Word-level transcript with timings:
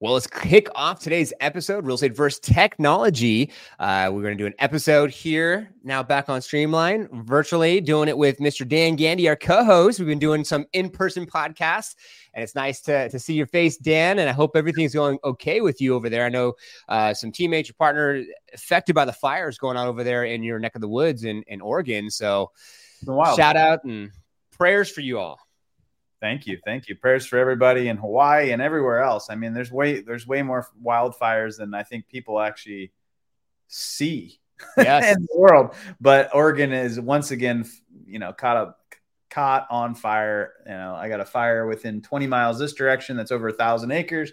Well, 0.00 0.12
let's 0.12 0.28
kick 0.28 0.68
off 0.76 1.00
today's 1.00 1.32
episode, 1.40 1.84
Real 1.84 1.96
Estate 1.96 2.14
versus 2.14 2.38
Technology. 2.38 3.50
Uh, 3.80 4.08
we're 4.12 4.22
going 4.22 4.38
to 4.38 4.40
do 4.40 4.46
an 4.46 4.54
episode 4.60 5.10
here 5.10 5.74
now 5.82 6.04
back 6.04 6.28
on 6.28 6.40
Streamline, 6.40 7.08
virtually 7.24 7.80
doing 7.80 8.08
it 8.08 8.16
with 8.16 8.38
Mr. 8.38 8.66
Dan 8.66 8.94
Gandy, 8.94 9.28
our 9.28 9.34
co-host. 9.34 9.98
We've 9.98 10.06
been 10.06 10.20
doing 10.20 10.44
some 10.44 10.66
in-person 10.72 11.26
podcasts, 11.26 11.96
and 12.32 12.44
it's 12.44 12.54
nice 12.54 12.80
to, 12.82 13.08
to 13.08 13.18
see 13.18 13.34
your 13.34 13.48
face, 13.48 13.76
Dan. 13.76 14.20
And 14.20 14.28
I 14.28 14.32
hope 14.32 14.52
everything's 14.54 14.94
going 14.94 15.18
okay 15.24 15.62
with 15.62 15.80
you 15.80 15.96
over 15.96 16.08
there. 16.08 16.24
I 16.24 16.28
know 16.28 16.52
uh, 16.88 17.12
some 17.12 17.32
teammates, 17.32 17.68
your 17.68 17.74
partner, 17.74 18.22
affected 18.54 18.94
by 18.94 19.04
the 19.04 19.12
fires 19.12 19.58
going 19.58 19.76
on 19.76 19.88
over 19.88 20.04
there 20.04 20.22
in 20.22 20.44
your 20.44 20.60
neck 20.60 20.76
of 20.76 20.80
the 20.80 20.88
woods 20.88 21.24
in, 21.24 21.42
in 21.48 21.60
Oregon. 21.60 22.08
So, 22.08 22.52
shout 23.34 23.56
out 23.56 23.82
and 23.82 24.12
prayers 24.52 24.88
for 24.88 25.00
you 25.00 25.18
all. 25.18 25.40
Thank 26.20 26.46
you, 26.46 26.58
thank 26.64 26.88
you. 26.88 26.96
Prayers 26.96 27.26
for 27.26 27.38
everybody 27.38 27.88
in 27.88 27.96
Hawaii 27.96 28.50
and 28.50 28.60
everywhere 28.60 29.00
else. 29.00 29.28
I 29.30 29.36
mean, 29.36 29.52
there's 29.52 29.70
way 29.70 30.00
there's 30.00 30.26
way 30.26 30.42
more 30.42 30.68
wildfires 30.84 31.58
than 31.58 31.74
I 31.74 31.84
think 31.84 32.08
people 32.08 32.40
actually 32.40 32.92
see 33.68 34.40
yes. 34.76 35.16
in 35.16 35.22
the 35.22 35.38
world. 35.38 35.74
But 36.00 36.34
Oregon 36.34 36.72
is 36.72 36.98
once 36.98 37.30
again, 37.30 37.64
you 38.04 38.18
know, 38.18 38.32
caught 38.32 38.56
up 38.56 38.80
caught 39.30 39.66
on 39.70 39.94
fire. 39.94 40.54
You 40.66 40.72
know, 40.72 40.94
I 40.94 41.08
got 41.08 41.20
a 41.20 41.24
fire 41.24 41.66
within 41.66 42.02
20 42.02 42.26
miles 42.26 42.58
this 42.58 42.72
direction 42.72 43.16
that's 43.16 43.30
over 43.30 43.48
a 43.48 43.52
thousand 43.52 43.92
acres, 43.92 44.32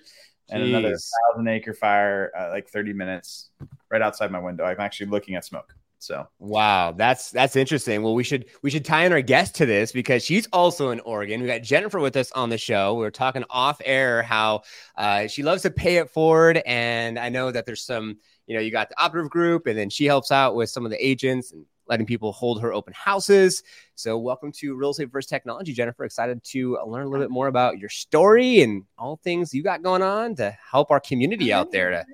and 0.49 0.63
Jeez. 0.63 0.69
another 0.69 0.95
thousand 0.95 1.47
acre 1.47 1.73
fire 1.73 2.31
uh, 2.37 2.49
like 2.49 2.67
30 2.67 2.93
minutes 2.93 3.49
right 3.91 4.01
outside 4.01 4.31
my 4.31 4.39
window. 4.39 4.63
I'm 4.63 4.79
actually 4.79 5.07
looking 5.07 5.35
at 5.35 5.45
smoke. 5.45 5.75
So 6.05 6.27
wow, 6.37 6.91
that's 6.91 7.31
that's 7.31 7.55
interesting. 7.55 8.03
Well, 8.03 8.13
we 8.13 8.23
should 8.23 8.45
we 8.61 8.69
should 8.69 8.85
tie 8.85 9.05
in 9.05 9.11
our 9.11 9.21
guest 9.21 9.55
to 9.55 9.65
this 9.65 9.91
because 9.91 10.23
she's 10.23 10.47
also 10.53 10.91
in 10.91 10.99
Oregon. 10.99 11.41
We 11.41 11.47
got 11.47 11.63
Jennifer 11.63 11.99
with 11.99 12.15
us 12.15 12.31
on 12.33 12.49
the 12.49 12.59
show. 12.59 12.93
We 12.93 13.05
are 13.07 13.11
talking 13.11 13.43
off 13.49 13.81
air 13.83 14.21
how 14.21 14.61
uh, 14.95 15.25
she 15.25 15.41
loves 15.41 15.63
to 15.63 15.71
pay 15.71 15.97
it 15.97 16.11
forward, 16.11 16.61
and 16.67 17.17
I 17.17 17.29
know 17.29 17.49
that 17.49 17.65
there's 17.65 17.81
some 17.81 18.19
you 18.45 18.55
know 18.55 18.61
you 18.61 18.71
got 18.71 18.89
the 18.89 19.01
operative 19.01 19.31
group, 19.31 19.65
and 19.65 19.75
then 19.75 19.89
she 19.89 20.05
helps 20.05 20.31
out 20.31 20.55
with 20.55 20.69
some 20.69 20.85
of 20.85 20.91
the 20.91 21.05
agents 21.05 21.51
and 21.51 21.65
letting 21.87 22.05
people 22.05 22.31
hold 22.31 22.61
her 22.61 22.71
open 22.71 22.93
houses. 22.93 23.63
So, 23.95 24.15
welcome 24.19 24.51
to 24.53 24.75
Real 24.75 24.91
Estate 24.91 25.11
versus 25.11 25.27
Technology, 25.27 25.73
Jennifer. 25.73 26.05
Excited 26.05 26.43
to 26.43 26.77
learn 26.85 27.07
a 27.07 27.09
little 27.09 27.25
bit 27.25 27.31
more 27.31 27.47
about 27.47 27.79
your 27.79 27.89
story 27.89 28.61
and 28.61 28.83
all 28.99 29.19
things 29.23 29.55
you 29.55 29.63
got 29.63 29.81
going 29.81 30.03
on 30.03 30.35
to 30.35 30.55
help 30.71 30.91
our 30.91 30.99
community 30.99 31.51
out 31.51 31.71
there 31.71 31.89
to 31.89 32.05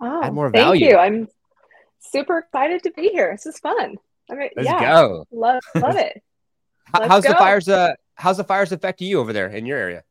oh, 0.00 0.22
add 0.24 0.34
more 0.34 0.50
value. 0.50 0.86
Thank 0.86 0.92
you. 0.92 0.98
I'm 0.98 1.28
super 2.00 2.38
excited 2.38 2.82
to 2.84 2.90
be 2.92 3.08
here. 3.08 3.32
This 3.32 3.46
is 3.46 3.58
fun. 3.58 3.96
I 4.30 4.34
mean, 4.34 4.50
Let's 4.56 4.68
yeah, 4.68 4.80
go. 4.80 5.26
Love, 5.30 5.62
love 5.74 5.96
it. 5.96 6.22
how's 6.92 7.24
go. 7.24 7.30
the 7.30 7.36
fires? 7.36 7.68
Uh, 7.68 7.94
how's 8.14 8.36
the 8.36 8.44
fires 8.44 8.72
affect 8.72 9.00
you 9.00 9.20
over 9.20 9.32
there 9.32 9.48
in 9.48 9.66
your 9.66 9.78
area? 9.78 10.02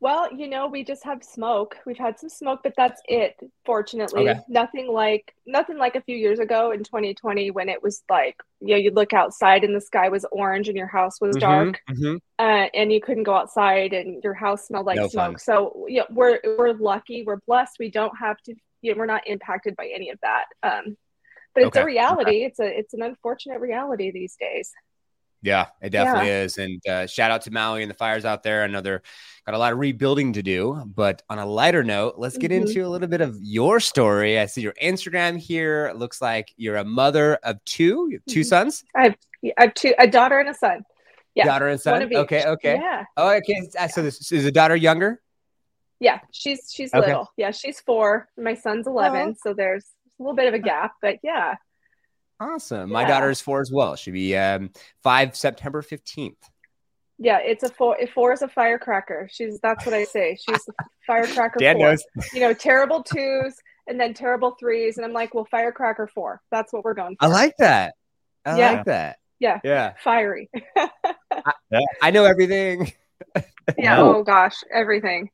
Well, 0.00 0.32
you 0.32 0.48
know, 0.48 0.68
we 0.68 0.84
just 0.84 1.04
have 1.04 1.24
smoke. 1.24 1.76
We've 1.84 1.98
had 1.98 2.18
some 2.18 2.28
smoke, 2.28 2.60
but 2.62 2.74
that's 2.76 3.02
it. 3.06 3.36
Fortunately, 3.64 4.28
okay. 4.28 4.40
nothing 4.48 4.90
like 4.92 5.34
nothing 5.46 5.76
like 5.76 5.96
a 5.96 6.00
few 6.00 6.16
years 6.16 6.38
ago 6.38 6.70
in 6.70 6.84
2020 6.84 7.50
when 7.50 7.68
it 7.68 7.82
was 7.82 8.02
like 8.08 8.36
you 8.60 8.68
know 8.68 8.76
you 8.76 8.90
look 8.92 9.12
outside 9.12 9.64
and 9.64 9.74
the 9.74 9.80
sky 9.80 10.08
was 10.08 10.24
orange 10.30 10.68
and 10.68 10.76
your 10.76 10.86
house 10.86 11.20
was 11.20 11.36
mm-hmm, 11.36 11.40
dark, 11.40 11.80
mm-hmm. 11.90 12.16
Uh, 12.38 12.68
and 12.74 12.92
you 12.92 13.00
couldn't 13.00 13.24
go 13.24 13.34
outside 13.34 13.92
and 13.92 14.22
your 14.22 14.34
house 14.34 14.68
smelled 14.68 14.86
like 14.86 14.96
no 14.96 15.08
smoke. 15.08 15.32
Fun. 15.32 15.38
So 15.38 15.86
yeah, 15.88 16.04
we're 16.10 16.40
we're 16.44 16.74
lucky. 16.74 17.24
We're 17.24 17.40
blessed. 17.46 17.76
We 17.80 17.90
don't 17.90 18.16
have 18.18 18.38
to 18.42 18.54
you 18.82 18.92
know, 18.92 18.98
we're 18.98 19.06
not 19.06 19.26
impacted 19.26 19.76
by 19.76 19.90
any 19.94 20.10
of 20.10 20.18
that. 20.22 20.44
Um, 20.62 20.96
but 21.54 21.64
it's 21.64 21.76
okay. 21.76 21.82
a 21.82 21.86
reality. 21.86 22.30
Okay. 22.30 22.44
It's 22.44 22.60
a 22.60 22.78
it's 22.78 22.94
an 22.94 23.02
unfortunate 23.02 23.60
reality 23.60 24.10
these 24.10 24.36
days. 24.38 24.72
Yeah, 25.40 25.66
it 25.80 25.90
definitely 25.90 26.28
yeah. 26.28 26.42
is. 26.42 26.58
And 26.58 26.86
uh, 26.88 27.06
shout 27.06 27.30
out 27.30 27.42
to 27.42 27.52
Maui 27.52 27.82
and 27.82 27.90
the 27.90 27.94
fires 27.94 28.24
out 28.24 28.42
there. 28.42 28.64
I 28.64 28.66
know 28.66 28.80
they're 28.80 29.02
got 29.48 29.54
a 29.54 29.58
lot 29.58 29.72
of 29.72 29.78
rebuilding 29.78 30.34
to 30.34 30.42
do. 30.42 30.82
But 30.94 31.22
on 31.30 31.38
a 31.38 31.46
lighter 31.46 31.82
note, 31.82 32.14
let's 32.18 32.36
get 32.36 32.50
mm-hmm. 32.50 32.66
into 32.66 32.86
a 32.86 32.88
little 32.88 33.08
bit 33.08 33.20
of 33.20 33.38
your 33.40 33.80
story. 33.80 34.38
I 34.38 34.46
see 34.46 34.60
your 34.60 34.74
Instagram 34.82 35.38
here. 35.38 35.86
It 35.86 35.96
looks 35.96 36.20
like 36.20 36.52
you're 36.56 36.76
a 36.76 36.84
mother 36.84 37.36
of 37.42 37.64
two. 37.64 38.08
You 38.10 38.18
have 38.18 38.24
2 38.26 38.40
mm-hmm. 38.40 38.46
sons. 38.46 38.84
I 38.94 39.04
have, 39.04 39.16
I 39.56 39.62
have 39.62 39.74
two, 39.74 39.94
a 39.98 40.06
daughter 40.06 40.38
and 40.38 40.50
a 40.50 40.54
son. 40.54 40.82
Yeah, 41.34 41.44
daughter 41.44 41.68
and 41.68 41.80
son. 41.80 42.14
Okay, 42.14 42.44
okay. 42.44 42.74
Yeah. 42.74 43.04
Oh, 43.16 43.30
okay. 43.36 43.68
So 43.88 44.02
this 44.02 44.32
is 44.32 44.44
a 44.44 44.50
daughter 44.50 44.74
younger. 44.74 45.20
Yeah, 46.00 46.20
she's 46.32 46.70
she's 46.72 46.94
okay. 46.94 47.06
little. 47.06 47.28
Yeah, 47.36 47.50
she's 47.50 47.80
four. 47.80 48.28
My 48.36 48.54
son's 48.54 48.86
eleven, 48.86 49.30
oh. 49.30 49.34
so 49.42 49.54
there's 49.54 49.84
a 50.18 50.22
little 50.22 50.36
bit 50.36 50.48
of 50.48 50.54
a 50.54 50.58
gap, 50.58 50.92
but 51.02 51.16
yeah. 51.22 51.56
Awesome. 52.40 52.90
My 52.90 53.04
daughter 53.04 53.30
is 53.30 53.40
four 53.40 53.60
as 53.60 53.72
well. 53.72 53.96
She'll 53.96 54.14
be 54.14 54.36
um, 54.36 54.70
five 55.02 55.34
September 55.36 55.82
fifteenth. 55.82 56.38
Yeah, 57.18 57.38
it's 57.38 57.64
a 57.64 57.68
four. 57.68 57.96
Four 58.14 58.32
is 58.32 58.42
a 58.42 58.48
firecracker. 58.48 59.28
She's 59.32 59.58
that's 59.60 59.84
what 59.84 59.94
I 59.94 60.04
say. 60.04 60.38
She's 60.40 60.68
a 60.68 60.84
firecracker. 61.04 61.58
Dan 61.58 61.76
four. 61.76 61.88
knows. 61.88 62.04
You 62.32 62.40
know, 62.40 62.54
terrible 62.54 63.02
twos 63.02 63.56
and 63.88 64.00
then 64.00 64.14
terrible 64.14 64.56
threes, 64.60 64.98
and 64.98 65.04
I'm 65.04 65.12
like, 65.12 65.34
well, 65.34 65.48
firecracker 65.50 66.06
four. 66.06 66.40
That's 66.52 66.72
what 66.72 66.84
we're 66.84 66.94
going. 66.94 67.16
For. 67.18 67.26
I 67.26 67.28
like 67.28 67.56
that. 67.58 67.94
I 68.44 68.58
yeah. 68.58 68.72
like 68.72 68.84
that. 68.84 69.18
Yeah. 69.40 69.60
Yeah. 69.64 69.94
Fiery. 70.02 70.50
I, 70.76 71.52
I 72.02 72.10
know 72.10 72.24
everything. 72.24 72.92
yeah. 73.76 73.98
Oh 74.00 74.22
gosh, 74.22 74.62
everything. 74.72 75.30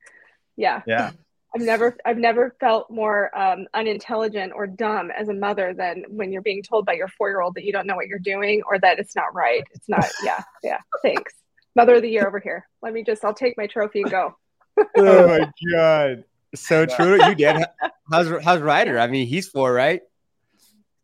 Yeah. 0.57 0.83
Yeah. 0.87 1.13
I've 1.55 1.63
never 1.63 1.97
I've 2.05 2.19
never 2.19 2.57
felt 2.59 2.91
more 2.91 3.37
um, 3.39 3.67
unintelligent 3.75 4.53
or 4.55 4.67
dumb 4.67 5.13
as 5.13 5.29
a 5.29 5.35
mother 5.35 5.73
than 5.73 6.05
when 6.09 6.33
you're 6.33 6.43
being 6.43 6.65
told 6.65 6.85
by 6.85 6.95
your 6.95 7.07
four 7.07 7.29
year 7.29 7.41
old 7.41 7.55
that 7.55 7.65
you 7.65 7.73
don't 7.73 7.87
know 7.87 7.95
what 7.95 8.09
you're 8.09 8.19
doing 8.19 8.63
or 8.69 8.79
that 8.81 8.99
it's 8.99 9.15
not 9.15 9.33
right. 9.35 9.63
It's 9.73 9.89
not. 9.89 10.05
Yeah. 10.25 10.43
Yeah. 10.63 10.79
Thanks. 11.03 11.33
Mother 11.77 11.97
of 11.97 12.03
the 12.03 12.09
year 12.09 12.27
over 12.27 12.41
here. 12.41 12.67
Let 12.83 12.93
me 12.93 13.05
just. 13.05 13.25
I'll 13.25 13.35
take 13.35 13.57
my 13.57 13.67
trophy 13.67 14.03
and 14.03 14.11
go. 14.11 14.37
oh 14.97 15.29
my 15.29 15.51
god. 15.73 16.25
So 16.55 16.87
true. 16.87 17.25
You 17.25 17.35
did. 17.35 17.65
How's 18.11 18.43
how's 18.43 18.61
Ryder? 18.61 18.99
I 18.99 19.07
mean, 19.07 19.27
he's 19.27 19.49
four, 19.49 19.73
right? 19.73 20.03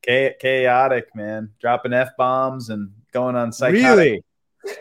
chaotic, 0.02 1.14
man. 1.14 1.50
Dropping 1.60 1.92
f 1.92 2.10
bombs 2.16 2.70
and 2.70 2.90
going 3.12 3.36
on 3.36 3.52
psychotic. 3.52 3.84
Really? 3.84 4.24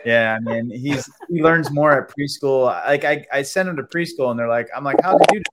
Yeah, 0.04 0.36
I 0.36 0.40
mean, 0.40 0.70
he's 0.70 1.10
he 1.28 1.42
learns 1.42 1.70
more 1.70 1.92
at 1.92 2.10
preschool. 2.14 2.64
Like 2.64 3.04
I, 3.04 3.26
I 3.32 3.42
send 3.42 3.68
him 3.68 3.76
to 3.76 3.82
preschool, 3.82 4.30
and 4.30 4.38
they're 4.38 4.48
like, 4.48 4.68
I'm 4.74 4.84
like, 4.84 5.00
how 5.02 5.18
did 5.18 5.26
you 5.32 5.40
do? 5.40 5.44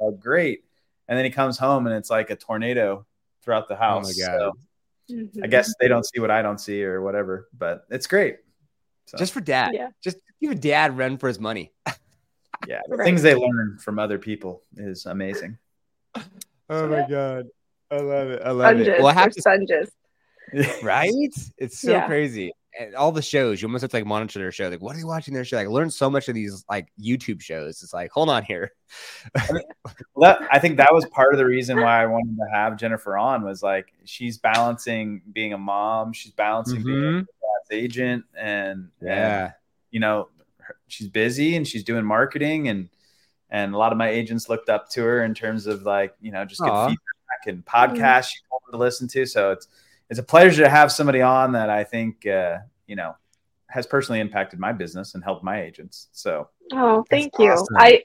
Oh, 0.00 0.10
great. 0.10 0.64
And 1.08 1.16
then 1.16 1.24
he 1.24 1.30
comes 1.30 1.58
home, 1.58 1.86
and 1.86 1.94
it's 1.94 2.10
like 2.10 2.30
a 2.30 2.36
tornado 2.36 3.06
throughout 3.42 3.68
the 3.68 3.76
house. 3.76 4.18
Oh 4.18 4.22
my 4.22 4.26
god. 4.26 4.38
So 5.08 5.14
mm-hmm. 5.14 5.44
I 5.44 5.46
guess 5.46 5.72
they 5.80 5.88
don't 5.88 6.04
see 6.04 6.20
what 6.20 6.30
I 6.30 6.42
don't 6.42 6.58
see, 6.58 6.84
or 6.84 7.02
whatever. 7.02 7.48
But 7.56 7.86
it's 7.90 8.06
great. 8.06 8.38
So. 9.06 9.18
Just 9.18 9.32
for 9.32 9.40
dad. 9.40 9.72
Yeah. 9.74 9.88
Just 10.02 10.18
give 10.40 10.50
a 10.50 10.54
dad 10.54 10.96
run 10.96 11.18
for 11.18 11.28
his 11.28 11.38
money. 11.38 11.72
yeah, 12.66 12.80
the 12.88 12.96
right. 12.96 13.04
things 13.04 13.22
they 13.22 13.34
learn 13.34 13.78
from 13.78 13.98
other 13.98 14.18
people 14.18 14.62
is 14.76 15.06
amazing. 15.06 15.58
Oh 16.70 16.88
my 16.88 17.06
god, 17.08 17.46
I 17.90 17.96
love 17.96 18.28
it. 18.30 18.42
I 18.44 18.50
love 18.50 18.76
sponges. 18.76 18.88
it. 18.88 18.98
Well, 18.98 19.08
I 19.08 19.12
have 19.12 19.32
to 19.32 19.40
sponges. 19.40 19.90
right? 20.82 21.10
It's 21.58 21.80
so 21.80 21.90
yeah. 21.90 22.06
crazy 22.06 22.52
all 22.96 23.12
the 23.12 23.22
shows, 23.22 23.62
you 23.62 23.68
almost 23.68 23.82
have 23.82 23.90
to 23.90 23.96
like 23.96 24.06
monitor 24.06 24.38
their 24.38 24.52
show. 24.52 24.68
Like, 24.68 24.82
what 24.82 24.96
are 24.96 24.98
you 24.98 25.06
watching 25.06 25.34
their 25.34 25.44
show? 25.44 25.56
Like, 25.56 25.68
learn 25.68 25.90
so 25.90 26.10
much 26.10 26.28
of 26.28 26.34
these 26.34 26.64
like 26.68 26.88
YouTube 27.00 27.40
shows. 27.40 27.82
It's 27.82 27.92
like, 27.92 28.10
hold 28.10 28.28
on 28.28 28.42
here. 28.44 28.72
well, 29.34 29.62
that, 30.20 30.48
I 30.50 30.58
think 30.58 30.76
that 30.78 30.92
was 30.92 31.06
part 31.06 31.32
of 31.32 31.38
the 31.38 31.46
reason 31.46 31.80
why 31.80 32.02
I 32.02 32.06
wanted 32.06 32.36
to 32.36 32.46
have 32.52 32.76
Jennifer 32.76 33.16
on 33.16 33.42
was 33.42 33.62
like 33.62 33.92
she's 34.04 34.38
balancing 34.38 35.22
being 35.32 35.52
a 35.52 35.58
mom, 35.58 36.12
she's 36.12 36.32
balancing 36.32 36.80
mm-hmm. 36.80 36.86
being 36.86 37.04
a 37.04 37.20
mm-hmm. 37.20 37.24
agent, 37.70 38.24
and 38.36 38.88
yeah, 39.00 39.44
and, 39.44 39.54
you 39.90 40.00
know, 40.00 40.28
she's 40.88 41.08
busy 41.08 41.56
and 41.56 41.66
she's 41.66 41.84
doing 41.84 42.04
marketing 42.04 42.68
and 42.68 42.88
and 43.50 43.74
a 43.74 43.78
lot 43.78 43.92
of 43.92 43.98
my 43.98 44.08
agents 44.08 44.48
looked 44.48 44.68
up 44.68 44.88
to 44.90 45.02
her 45.02 45.24
in 45.24 45.34
terms 45.34 45.66
of 45.66 45.82
like 45.82 46.14
you 46.20 46.32
know 46.32 46.44
just 46.44 46.60
good 46.60 46.70
feedback 46.70 47.46
and 47.46 47.64
podcasts 47.64 48.30
she 48.30 48.38
told 48.50 48.62
me 48.66 48.72
to 48.72 48.78
listen 48.78 49.06
to. 49.08 49.26
So 49.26 49.52
it's 49.52 49.68
it's 50.10 50.18
a 50.18 50.24
pleasure 50.24 50.62
to 50.62 50.68
have 50.68 50.92
somebody 50.92 51.20
on 51.20 51.52
that 51.52 51.70
I 51.70 51.84
think 51.84 52.26
uh, 52.26 52.58
you 52.86 52.96
know 52.96 53.14
has 53.68 53.86
personally 53.86 54.20
impacted 54.20 54.60
my 54.60 54.72
business 54.72 55.14
and 55.14 55.24
helped 55.24 55.42
my 55.42 55.62
agents. 55.62 56.08
So 56.12 56.48
oh, 56.72 57.04
thank 57.10 57.32
you. 57.38 57.50
Awesome. 57.50 57.76
I 57.76 58.04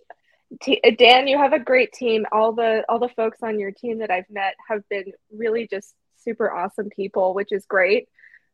T- 0.61 0.81
Dan, 0.97 1.27
you 1.27 1.37
have 1.37 1.53
a 1.53 1.59
great 1.59 1.93
team. 1.93 2.25
All 2.31 2.53
the 2.53 2.83
all 2.89 2.99
the 2.99 3.09
folks 3.09 3.37
on 3.43 3.59
your 3.59 3.71
team 3.71 3.99
that 3.99 4.09
I've 4.09 4.29
met 4.29 4.55
have 4.67 4.81
been 4.89 5.11
really 5.31 5.67
just 5.67 5.93
super 6.17 6.51
awesome 6.51 6.89
people, 6.89 7.33
which 7.33 7.51
is 7.51 7.65
great. 7.65 8.09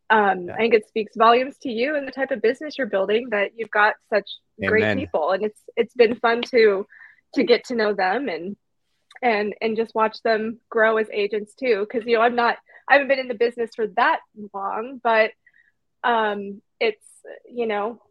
Um, 0.09 0.47
yeah. 0.47 0.53
I 0.53 0.57
think 0.57 0.73
it 0.73 0.87
speaks 0.87 1.15
volumes 1.15 1.57
to 1.59 1.69
you 1.69 1.95
and 1.95 2.07
the 2.07 2.11
type 2.11 2.31
of 2.31 2.41
business 2.41 2.77
you're 2.77 2.87
building 2.87 3.29
that 3.31 3.51
you've 3.55 3.71
got 3.71 3.95
such 4.09 4.29
Amen. 4.59 4.69
great 4.69 4.97
people, 4.97 5.31
and 5.31 5.43
it's 5.43 5.61
it's 5.77 5.93
been 5.93 6.15
fun 6.15 6.41
to 6.51 6.85
to 7.35 7.43
get 7.43 7.63
to 7.65 7.75
know 7.75 7.93
them 7.93 8.27
and 8.27 8.57
and 9.23 9.55
and 9.61 9.77
just 9.77 9.95
watch 9.95 10.21
them 10.21 10.59
grow 10.69 10.97
as 10.97 11.07
agents 11.13 11.55
too. 11.55 11.87
Because 11.89 12.05
you 12.05 12.17
know 12.17 12.21
I'm 12.21 12.35
not 12.35 12.57
I 12.87 12.93
haven't 12.93 13.07
been 13.07 13.19
in 13.19 13.27
the 13.27 13.33
business 13.33 13.71
for 13.75 13.87
that 13.95 14.19
long, 14.53 14.99
but 15.03 15.31
um, 16.03 16.61
it's 16.79 17.05
you 17.51 17.67
know 17.67 18.01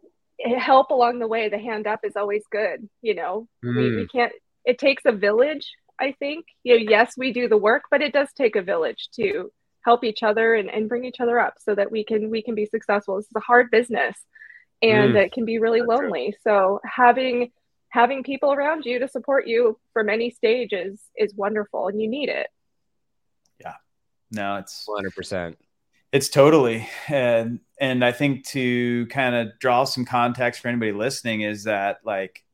help 0.59 0.91
along 0.91 1.19
the 1.19 1.29
way. 1.29 1.49
The 1.49 1.59
hand 1.59 1.87
up 1.87 2.00
is 2.05 2.17
always 2.17 2.43
good. 2.50 2.88
You 3.03 3.15
know, 3.15 3.49
mm. 3.65 3.76
we, 3.76 3.97
we 3.97 4.03
mm. 4.03 4.12
can't. 4.12 4.32
It 4.65 4.79
takes 4.79 5.05
a 5.06 5.12
village. 5.12 5.71
I 6.00 6.12
think 6.19 6.47
you 6.62 6.79
know. 6.79 6.91
Yes, 6.91 7.15
we 7.17 7.32
do 7.32 7.49
the 7.49 7.56
work, 7.56 7.85
but 7.91 8.03
it 8.03 8.12
does 8.12 8.29
take 8.37 8.56
a 8.56 8.62
village 8.62 9.09
to 9.17 9.50
help 9.85 10.03
each 10.03 10.23
other 10.23 10.55
and, 10.55 10.71
and 10.71 10.88
bring 10.88 11.05
each 11.05 11.21
other 11.21 11.38
up 11.38 11.55
so 11.61 11.75
that 11.75 11.91
we 11.91 12.05
can 12.05 12.31
we 12.31 12.43
can 12.43 12.55
be 12.55 12.67
successful. 12.67 13.17
This 13.17 13.26
is 13.26 13.37
a 13.37 13.41
hard 13.41 13.71
business, 13.71 14.17
and 14.82 15.15
mm. 15.15 15.25
it 15.25 15.32
can 15.32 15.44
be 15.44 15.59
really 15.59 15.82
lonely. 15.82 16.35
So 16.43 16.81
having 16.85 17.53
having 17.91 18.25
people 18.25 18.53
around 18.53 18.85
you 18.85 18.99
to 18.99 19.06
support 19.06 19.47
you 19.47 19.79
from 19.93 20.09
any 20.09 20.31
stage 20.31 20.73
is 20.73 21.00
is 21.17 21.32
wonderful 21.35 21.87
and 21.87 22.03
you 22.03 22.09
need 22.09 22.29
it. 22.29 22.49
Yeah. 24.34 24.42
No, 24.42 24.56
it's 24.56 24.86
100%. 24.88 25.56
It's 26.12 26.28
totally. 26.28 26.88
And 27.08 27.58
and 27.81 28.04
I 28.04 28.12
think 28.12 28.46
to 28.48 29.06
kind 29.06 29.34
of 29.34 29.58
draw 29.58 29.82
some 29.82 30.04
context 30.04 30.60
for 30.60 30.69
anybody 30.69 30.92
listening 30.92 31.40
is 31.40 31.64
that 31.64 31.98
like 32.04 32.44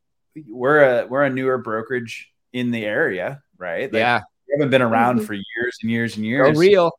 we're 0.49 1.03
a 1.03 1.07
we're 1.07 1.25
a 1.25 1.31
newer 1.31 1.59
brokerage 1.59 2.33
in 2.55 2.71
the 2.71 2.87
area, 2.87 3.43
right? 3.59 3.93
Like, 3.93 4.01
yeah. 4.01 4.21
We 4.49 4.55
haven't 4.59 4.71
been 4.71 4.83
around 4.83 5.17
mm-hmm. 5.17 5.27
for 5.27 5.35
years 5.35 5.79
and 5.83 5.91
years 5.91 6.17
and 6.17 6.25
years. 6.25 6.57
So 6.57 6.61
real. 6.61 6.93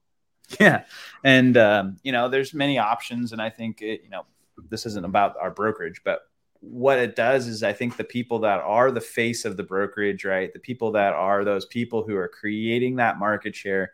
Yeah. 0.59 0.83
And 1.23 1.57
um, 1.57 1.97
you 2.03 2.11
know, 2.11 2.29
there's 2.29 2.53
many 2.53 2.77
options 2.77 3.31
and 3.31 3.41
I 3.41 3.49
think 3.49 3.81
it, 3.81 4.01
you 4.03 4.09
know, 4.09 4.25
this 4.69 4.85
isn't 4.85 5.05
about 5.05 5.37
our 5.41 5.49
brokerage, 5.49 6.01
but 6.03 6.21
what 6.59 6.99
it 6.99 7.15
does 7.15 7.47
is 7.47 7.63
I 7.63 7.73
think 7.73 7.97
the 7.97 8.03
people 8.03 8.39
that 8.39 8.59
are 8.59 8.91
the 8.91 9.01
face 9.01 9.45
of 9.45 9.57
the 9.57 9.63
brokerage, 9.63 10.23
right? 10.25 10.53
The 10.53 10.59
people 10.59 10.91
that 10.91 11.13
are 11.13 11.43
those 11.43 11.65
people 11.65 12.03
who 12.03 12.15
are 12.15 12.27
creating 12.27 12.97
that 12.97 13.17
market 13.17 13.55
share 13.55 13.91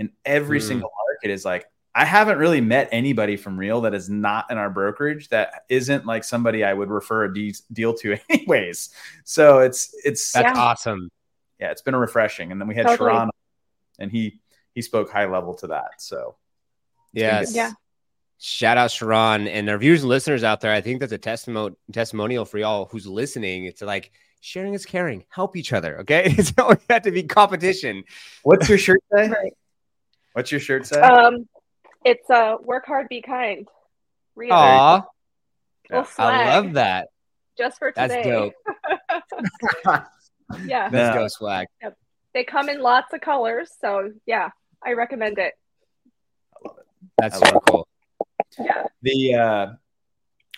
in 0.00 0.10
every 0.24 0.58
mm. 0.58 0.66
single 0.66 0.90
market 1.06 1.32
is 1.32 1.44
like, 1.44 1.66
I 1.94 2.04
haven't 2.04 2.38
really 2.38 2.60
met 2.60 2.88
anybody 2.90 3.36
from 3.36 3.58
Real 3.58 3.82
that 3.82 3.94
is 3.94 4.08
not 4.08 4.50
in 4.50 4.58
our 4.58 4.70
brokerage 4.70 5.28
that 5.28 5.64
isn't 5.68 6.06
like 6.06 6.24
somebody 6.24 6.64
I 6.64 6.72
would 6.72 6.88
refer 6.88 7.24
a 7.24 7.34
de- 7.34 7.54
deal 7.72 7.94
to 7.94 8.16
anyways. 8.30 8.90
So 9.24 9.58
it's 9.58 9.94
it's 10.04 10.32
that's 10.32 10.56
yeah. 10.56 10.60
awesome. 10.60 11.10
Yeah, 11.60 11.70
it's 11.70 11.82
been 11.82 11.96
refreshing. 11.96 12.50
And 12.50 12.60
then 12.60 12.66
we 12.66 12.74
had 12.74 12.86
totally. 12.86 13.10
Sharon 13.10 13.30
and 13.98 14.10
he 14.10 14.40
he 14.74 14.82
spoke 14.82 15.10
high 15.10 15.26
level 15.26 15.54
to 15.56 15.68
that. 15.68 16.00
So 16.00 16.36
yes. 17.12 17.54
yeah. 17.54 17.72
Shout 18.38 18.78
out 18.78 18.90
Sharon 18.90 19.48
and 19.48 19.68
our 19.68 19.76
viewers 19.76 20.00
and 20.02 20.08
listeners 20.08 20.44
out 20.44 20.62
there. 20.62 20.72
I 20.72 20.80
think 20.80 21.00
that's 21.00 21.12
a 21.12 21.18
testimonial 21.18 21.76
testimonial 21.92 22.44
for 22.46 22.58
y'all 22.58 22.86
who's 22.86 23.06
listening. 23.06 23.64
It's 23.64 23.82
like 23.82 24.12
sharing 24.40 24.74
is 24.74 24.86
caring. 24.86 25.24
Help 25.28 25.56
each 25.56 25.72
other. 25.72 25.98
Okay. 26.00 26.34
It's 26.38 26.54
always 26.56 26.78
got 26.88 27.02
to 27.04 27.10
be 27.10 27.24
competition. 27.24 28.04
What's 28.44 28.68
your 28.68 28.78
shirt 28.78 29.02
say? 29.12 29.28
Right. 29.28 29.52
What's 30.32 30.50
your 30.50 30.60
shirt 30.60 30.86
say? 30.86 31.00
Um 31.00 31.48
it's 32.04 32.28
uh 32.30 32.56
work 32.62 32.86
hard, 32.86 33.08
be 33.08 33.22
kind. 33.22 33.68
Real. 34.36 34.52
Aw. 34.52 35.04
I 36.18 36.46
love 36.46 36.74
that. 36.74 37.08
Just 37.58 37.78
for 37.78 37.90
today. 37.90 38.52
That's 39.08 39.30
dope. 39.34 40.04
yeah. 40.64 40.88
Let's 40.92 41.16
go 41.16 41.28
swag. 41.28 41.66
Yep. 41.82 41.96
They 42.32 42.44
come 42.44 42.68
in 42.68 42.80
lots 42.80 43.12
of 43.12 43.20
colors. 43.20 43.70
So 43.80 44.10
yeah, 44.26 44.50
I 44.84 44.92
recommend 44.92 45.38
it. 45.38 45.54
I 46.56 46.68
love 46.68 46.78
it. 46.78 46.86
That's 47.18 47.38
so 47.38 47.60
cool. 47.60 47.88
Yeah. 48.58 48.86
The 49.02 49.34
uh 49.34 49.66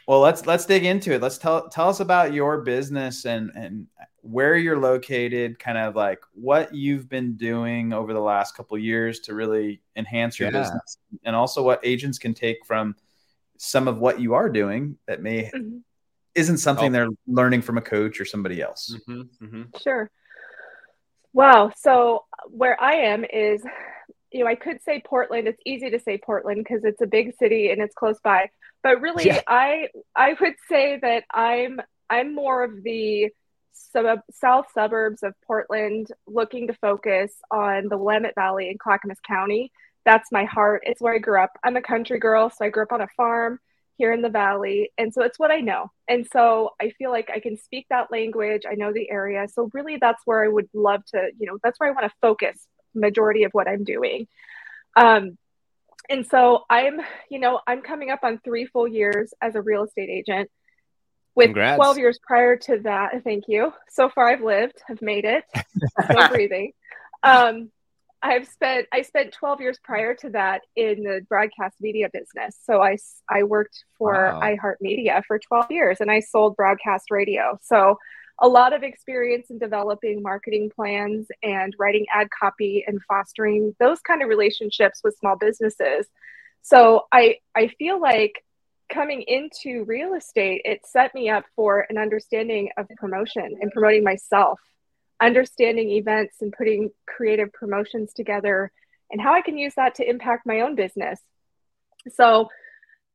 well 0.06 0.20
let's 0.20 0.46
let's 0.46 0.66
dig 0.66 0.84
into 0.84 1.12
it. 1.12 1.22
Let's 1.22 1.38
tell 1.38 1.69
tell 1.69 1.88
us 1.88 2.00
about 2.00 2.32
your 2.32 2.62
business 2.62 3.25
and 3.25 3.50
and 3.54 3.87
where 4.22 4.56
you're 4.56 4.78
located, 4.78 5.58
kind 5.58 5.76
of 5.76 5.96
like 5.96 6.20
what 6.32 6.72
you've 6.72 7.08
been 7.08 7.34
doing 7.37 7.93
over 7.93 8.12
the 8.12 8.20
last 8.20 8.56
couple 8.56 8.78
years 8.78 9.20
to 9.20 9.34
really 9.34 9.82
enhance 9.96 10.38
your 10.38 10.50
yeah. 10.50 10.60
business, 10.60 10.99
and 11.25 11.34
also 11.34 11.62
what 11.62 11.81
agents 11.82 12.19
can 12.19 12.32
take 12.32 12.64
from 12.64 12.94
some 13.58 13.87
of 13.87 13.99
what 13.99 14.20
you 14.20 14.34
are 14.34 14.49
doing 14.49 14.96
that 15.06 15.22
may 15.22 15.44
mm-hmm. 15.44 15.78
isn't 16.34 16.58
something 16.58 16.88
oh. 16.88 16.93
they're 16.93 17.08
learning 17.26 17.62
from 17.62 17.78
a 17.78 17.81
coach 17.81 18.20
or 18.20 18.25
somebody 18.25 18.60
else. 18.60 18.96
Mm-hmm, 19.08 19.44
mm-hmm. 19.44 19.62
Sure. 19.81 20.10
Wow. 21.32 21.72
So 21.76 22.25
where 22.49 22.81
I 22.82 22.94
am 22.94 23.25
is, 23.25 23.62
you 24.32 24.40
know, 24.40 24.50
I 24.50 24.54
could 24.54 24.82
say 24.82 25.02
Portland. 25.04 25.49
It's 25.49 25.62
easy 25.64 25.90
to 25.90 26.00
say 26.00 26.19
Portland 26.19 26.58
because 26.58 26.84
it's 26.84 27.00
a 27.00 27.06
big 27.06 27.34
city 27.38 27.70
and 27.70 27.81
it's 27.81 27.94
close 27.94 28.19
by. 28.22 28.50
But 28.82 29.00
really, 29.00 29.26
yeah. 29.26 29.40
I 29.46 29.88
I 30.14 30.34
would 30.40 30.55
say 30.69 30.99
that 31.00 31.25
I'm 31.32 31.81
I'm 32.11 32.34
more 32.34 32.64
of 32.64 32.82
the 32.82 33.31
sub- 33.73 34.23
south 34.31 34.67
suburbs 34.75 35.23
of 35.23 35.34
Portland, 35.46 36.08
looking 36.26 36.67
to 36.67 36.75
focus 36.75 37.32
on 37.50 37.88
the 37.88 37.96
Willamette 37.96 38.34
Valley 38.34 38.69
and 38.70 38.79
Clackamas 38.79 39.19
County. 39.26 39.73
That's 40.05 40.32
my 40.32 40.44
heart. 40.44 40.82
It's 40.84 41.00
where 41.00 41.14
I 41.14 41.19
grew 41.19 41.40
up. 41.40 41.52
I'm 41.62 41.76
a 41.76 41.82
country 41.82 42.19
girl, 42.19 42.50
so 42.50 42.64
I 42.64 42.70
grew 42.70 42.82
up 42.82 42.93
on 42.93 43.00
a 43.00 43.08
farm 43.17 43.61
here 43.99 44.12
in 44.12 44.23
the 44.23 44.29
valley, 44.29 44.90
and 44.99 45.14
so 45.14 45.23
it's 45.23 45.38
what 45.38 45.52
I 45.52 45.61
know. 45.61 45.90
And 46.08 46.26
so 46.32 46.70
I 46.81 46.90
feel 46.99 47.11
like 47.11 47.31
I 47.32 47.38
can 47.38 47.56
speak 47.56 47.87
that 47.90 48.11
language. 48.11 48.62
I 48.69 48.75
know 48.75 48.93
the 48.93 49.11
area, 49.11 49.46
so 49.52 49.70
really, 49.73 49.99
that's 50.00 50.23
where 50.25 50.44
I 50.44 50.49
would 50.49 50.69
love 50.75 51.05
to. 51.14 51.31
You 51.38 51.46
know, 51.46 51.58
that's 51.62 51.78
where 51.78 51.88
I 51.88 51.93
want 51.93 52.11
to 52.11 52.17
focus 52.20 52.67
majority 52.94 53.44
of 53.44 53.52
what 53.52 53.69
I'm 53.69 53.85
doing. 53.85 54.26
Um, 54.96 55.38
and 56.08 56.26
so 56.26 56.64
I'm, 56.69 57.00
you 57.31 57.38
know, 57.38 57.60
I'm 57.66 57.82
coming 57.82 58.10
up 58.10 58.20
on 58.22 58.38
three 58.38 58.66
full 58.66 58.88
years 58.88 59.32
as 59.40 59.54
a 59.54 59.62
real 59.62 59.84
estate 59.84 60.10
agent. 60.10 60.50
With 61.34 61.46
Congrats. 61.46 61.76
12 61.76 61.99
years 61.99 62.19
prior 62.22 62.56
to 62.56 62.81
that 62.81 63.25
thank 63.25 63.44
you. 63.49 63.72
So 63.88 64.10
far 64.10 64.28
i've 64.28 64.43
lived 64.43 64.82
have 64.87 65.00
made 65.00 65.25
it. 65.25 65.44
Still 66.04 66.28
breathing. 66.28 66.72
Um, 67.22 67.70
i've 68.22 68.46
spent 68.46 68.87
i 68.93 69.00
spent 69.00 69.32
12 69.32 69.60
years 69.62 69.78
prior 69.82 70.14
to 70.14 70.31
that 70.31 70.60
in 70.76 71.02
the 71.02 71.25
broadcast 71.28 71.76
media 71.81 72.10
business. 72.12 72.58
So 72.64 72.82
i 72.82 72.99
i 73.31 73.44
worked 73.44 73.84
for 73.96 74.12
wow. 74.12 74.40
iheartmedia 74.40 75.25
for 75.25 75.38
12 75.38 75.70
years 75.70 76.00
and 76.00 76.10
i 76.10 76.20
sold 76.20 76.54
broadcast 76.54 77.10
radio. 77.10 77.58
So 77.62 77.96
a 78.38 78.49
lot 78.49 78.73
of 78.73 78.82
experience 78.82 79.50
in 79.50 79.58
developing 79.58 80.23
marketing 80.23 80.70
plans 80.75 81.29
and 81.43 81.75
writing 81.79 82.06
ad 82.12 82.29
copy 82.31 82.84
and 82.87 83.00
fostering 83.08 83.75
those 83.79 84.00
kind 84.00 84.23
of 84.23 84.29
relationships 84.29 85.00
with 85.05 85.17
small 85.17 85.37
businesses 85.37 86.06
so 86.62 87.06
i 87.12 87.37
i 87.55 87.69
feel 87.79 88.00
like 88.00 88.43
coming 88.93 89.23
into 89.23 89.84
real 89.84 90.14
estate, 90.14 90.62
it 90.64 90.81
set 90.84 91.14
me 91.14 91.31
up 91.31 91.44
for 91.56 91.87
an 91.88 91.96
understanding 91.96 92.69
of 92.76 92.87
promotion 92.96 93.56
and 93.61 93.73
promoting 93.73 94.05
myself, 94.05 94.61
understanding 95.20 95.90
events 95.90 96.37
and 96.40 96.52
putting 96.52 96.90
creative 97.06 97.52
promotions 97.52 98.12
together, 98.12 98.70
and 99.11 99.20
how 99.20 99.35
I 99.35 99.40
can 99.40 99.56
use 99.56 99.75
that 99.76 99.94
to 99.96 100.08
impact 100.08 100.46
my 100.46 100.61
own 100.61 100.75
business. 100.75 101.20
So 102.12 102.49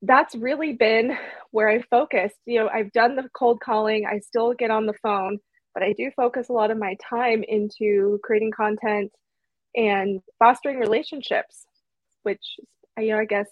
that's 0.02 0.36
really 0.36 0.74
been 0.74 1.18
where 1.52 1.70
I 1.70 1.82
focused. 1.82 2.38
You 2.46 2.62
know, 2.62 2.70
I've 2.70 2.92
done 2.92 3.16
the 3.16 3.30
cold 3.34 3.60
calling, 3.60 4.06
I 4.06 4.20
still 4.20 4.54
get 4.54 4.72
on 4.72 4.86
the 4.86 4.94
phone, 5.02 5.40
but 5.74 5.84
I 5.84 5.94
do 5.94 6.12
focus 6.16 6.50
a 6.50 6.54
lot 6.54 6.72
of 6.72 6.78
my 6.78 6.96
time 7.10 7.44
into 7.48 8.20
creating 8.24 8.52
content 8.52 9.12
and 9.76 10.22
fostering 10.40 10.80
relationships, 10.80 11.66
which 12.24 12.58
you 12.98 13.10
know, 13.10 13.20
I 13.20 13.26
guess 13.26 13.48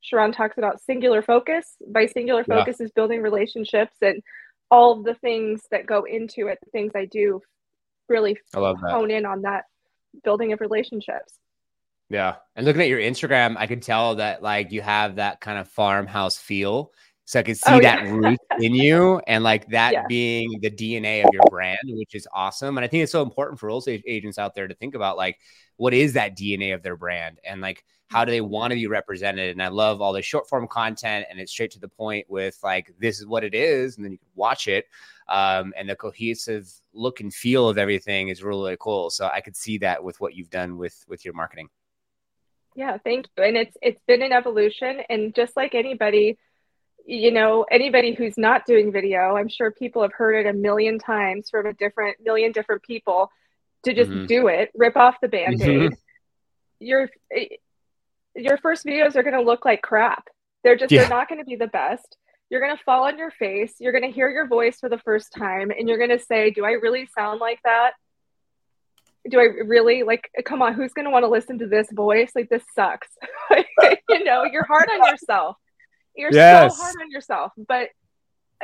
Sharon 0.00 0.32
talks 0.32 0.58
about 0.58 0.80
singular 0.80 1.22
focus. 1.22 1.76
By 1.86 2.06
singular 2.06 2.44
focus 2.44 2.76
yeah. 2.80 2.86
is 2.86 2.92
building 2.92 3.22
relationships 3.22 3.96
and 4.00 4.22
all 4.70 4.98
of 4.98 5.04
the 5.04 5.14
things 5.14 5.62
that 5.70 5.86
go 5.86 6.04
into 6.04 6.46
it, 6.48 6.58
the 6.62 6.70
things 6.70 6.92
I 6.94 7.06
do 7.06 7.40
really 8.08 8.38
I 8.54 8.74
hone 8.90 9.10
in 9.10 9.26
on 9.26 9.42
that 9.42 9.64
building 10.24 10.52
of 10.52 10.60
relationships. 10.60 11.39
Yeah. 12.10 12.36
And 12.56 12.66
looking 12.66 12.82
at 12.82 12.88
your 12.88 12.98
Instagram, 12.98 13.54
I 13.56 13.66
can 13.66 13.80
tell 13.80 14.16
that 14.16 14.42
like 14.42 14.72
you 14.72 14.82
have 14.82 15.16
that 15.16 15.40
kind 15.40 15.58
of 15.58 15.68
farmhouse 15.68 16.36
feel. 16.36 16.92
So 17.24 17.38
I 17.38 17.44
can 17.44 17.54
see 17.54 17.72
oh, 17.72 17.80
that 17.80 18.04
yeah. 18.04 18.10
root 18.10 18.38
in 18.58 18.74
you 18.74 19.20
and 19.28 19.44
like 19.44 19.68
that 19.68 19.92
yeah. 19.92 20.04
being 20.08 20.58
the 20.60 20.70
DNA 20.70 21.24
of 21.24 21.32
your 21.32 21.44
brand, 21.48 21.78
which 21.84 22.16
is 22.16 22.26
awesome. 22.34 22.76
And 22.76 22.84
I 22.84 22.88
think 22.88 23.04
it's 23.04 23.12
so 23.12 23.22
important 23.22 23.60
for 23.60 23.68
real 23.68 23.78
estate 23.78 24.02
agents 24.04 24.36
out 24.36 24.56
there 24.56 24.66
to 24.66 24.74
think 24.74 24.96
about 24.96 25.16
like 25.16 25.38
what 25.76 25.94
is 25.94 26.14
that 26.14 26.36
DNA 26.36 26.74
of 26.74 26.82
their 26.82 26.96
brand 26.96 27.38
and 27.44 27.60
like 27.60 27.84
how 28.08 28.24
do 28.24 28.32
they 28.32 28.40
want 28.40 28.72
to 28.72 28.74
be 28.74 28.88
represented? 28.88 29.52
And 29.52 29.62
I 29.62 29.68
love 29.68 30.02
all 30.02 30.12
the 30.12 30.22
short 30.22 30.48
form 30.48 30.66
content 30.66 31.26
and 31.30 31.38
it's 31.38 31.52
straight 31.52 31.70
to 31.70 31.78
the 31.78 31.86
point 31.86 32.26
with 32.28 32.58
like, 32.64 32.92
this 32.98 33.20
is 33.20 33.26
what 33.26 33.44
it 33.44 33.54
is. 33.54 33.94
And 33.94 34.04
then 34.04 34.10
you 34.10 34.18
can 34.18 34.26
watch 34.34 34.66
it. 34.66 34.86
Um, 35.28 35.72
and 35.76 35.88
the 35.88 35.94
cohesive 35.94 36.68
look 36.92 37.20
and 37.20 37.32
feel 37.32 37.68
of 37.68 37.78
everything 37.78 38.26
is 38.26 38.42
really, 38.42 38.62
really 38.62 38.76
cool. 38.80 39.10
So 39.10 39.30
I 39.32 39.40
could 39.40 39.54
see 39.54 39.78
that 39.78 40.02
with 40.02 40.20
what 40.20 40.34
you've 40.34 40.50
done 40.50 40.76
with, 40.76 41.04
with 41.06 41.24
your 41.24 41.34
marketing. 41.34 41.68
Yeah, 42.74 42.98
thank 43.02 43.26
you. 43.36 43.44
And 43.44 43.56
it's, 43.56 43.76
it's 43.82 44.00
been 44.06 44.22
an 44.22 44.32
evolution 44.32 45.00
and 45.08 45.34
just 45.34 45.56
like 45.56 45.74
anybody, 45.74 46.38
you 47.04 47.32
know, 47.32 47.64
anybody 47.70 48.14
who's 48.14 48.38
not 48.38 48.66
doing 48.66 48.92
video, 48.92 49.36
I'm 49.36 49.48
sure 49.48 49.70
people 49.70 50.02
have 50.02 50.12
heard 50.12 50.34
it 50.34 50.48
a 50.48 50.52
million 50.52 50.98
times 50.98 51.50
from 51.50 51.66
a 51.66 51.72
different 51.72 52.18
million 52.22 52.52
different 52.52 52.82
people 52.82 53.30
to 53.84 53.94
just 53.94 54.10
mm-hmm. 54.10 54.26
do 54.26 54.48
it, 54.48 54.70
rip 54.74 54.96
off 54.96 55.16
the 55.20 55.28
band-aid. 55.28 55.90
Mm-hmm. 55.90 55.94
You're 56.78 57.08
your 58.34 58.58
first 58.58 58.84
videos 58.84 59.16
are 59.16 59.22
going 59.22 59.34
to 59.34 59.42
look 59.42 59.64
like 59.64 59.82
crap. 59.82 60.28
They're 60.62 60.76
just, 60.76 60.92
yeah. 60.92 61.02
they're 61.02 61.10
not 61.10 61.28
going 61.28 61.40
to 61.40 61.44
be 61.44 61.56
the 61.56 61.66
best. 61.66 62.16
You're 62.48 62.60
going 62.60 62.76
to 62.76 62.82
fall 62.84 63.04
on 63.04 63.18
your 63.18 63.30
face. 63.30 63.74
You're 63.78 63.92
going 63.92 64.04
to 64.04 64.10
hear 64.10 64.28
your 64.28 64.46
voice 64.46 64.78
for 64.78 64.88
the 64.88 64.98
first 64.98 65.32
time 65.32 65.70
and 65.70 65.88
you're 65.88 65.98
going 65.98 66.16
to 66.16 66.24
say, 66.24 66.50
Do 66.50 66.64
I 66.64 66.72
really 66.72 67.08
sound 67.16 67.40
like 67.40 67.60
that? 67.64 67.92
Do 69.28 69.38
I 69.38 69.44
really 69.44 70.02
like, 70.02 70.30
come 70.44 70.62
on, 70.62 70.74
who's 70.74 70.92
going 70.92 71.04
to 71.04 71.10
want 71.10 71.24
to 71.24 71.28
listen 71.28 71.58
to 71.58 71.66
this 71.66 71.88
voice? 71.92 72.32
Like, 72.34 72.48
this 72.48 72.62
sucks. 72.74 73.08
you 74.08 74.24
know, 74.24 74.44
you're 74.44 74.64
hard 74.64 74.88
on 74.90 75.10
yourself. 75.10 75.56
You're 76.16 76.32
yes. 76.32 76.76
so 76.76 76.82
hard 76.82 76.96
on 77.02 77.10
yourself. 77.10 77.52
But 77.56 77.88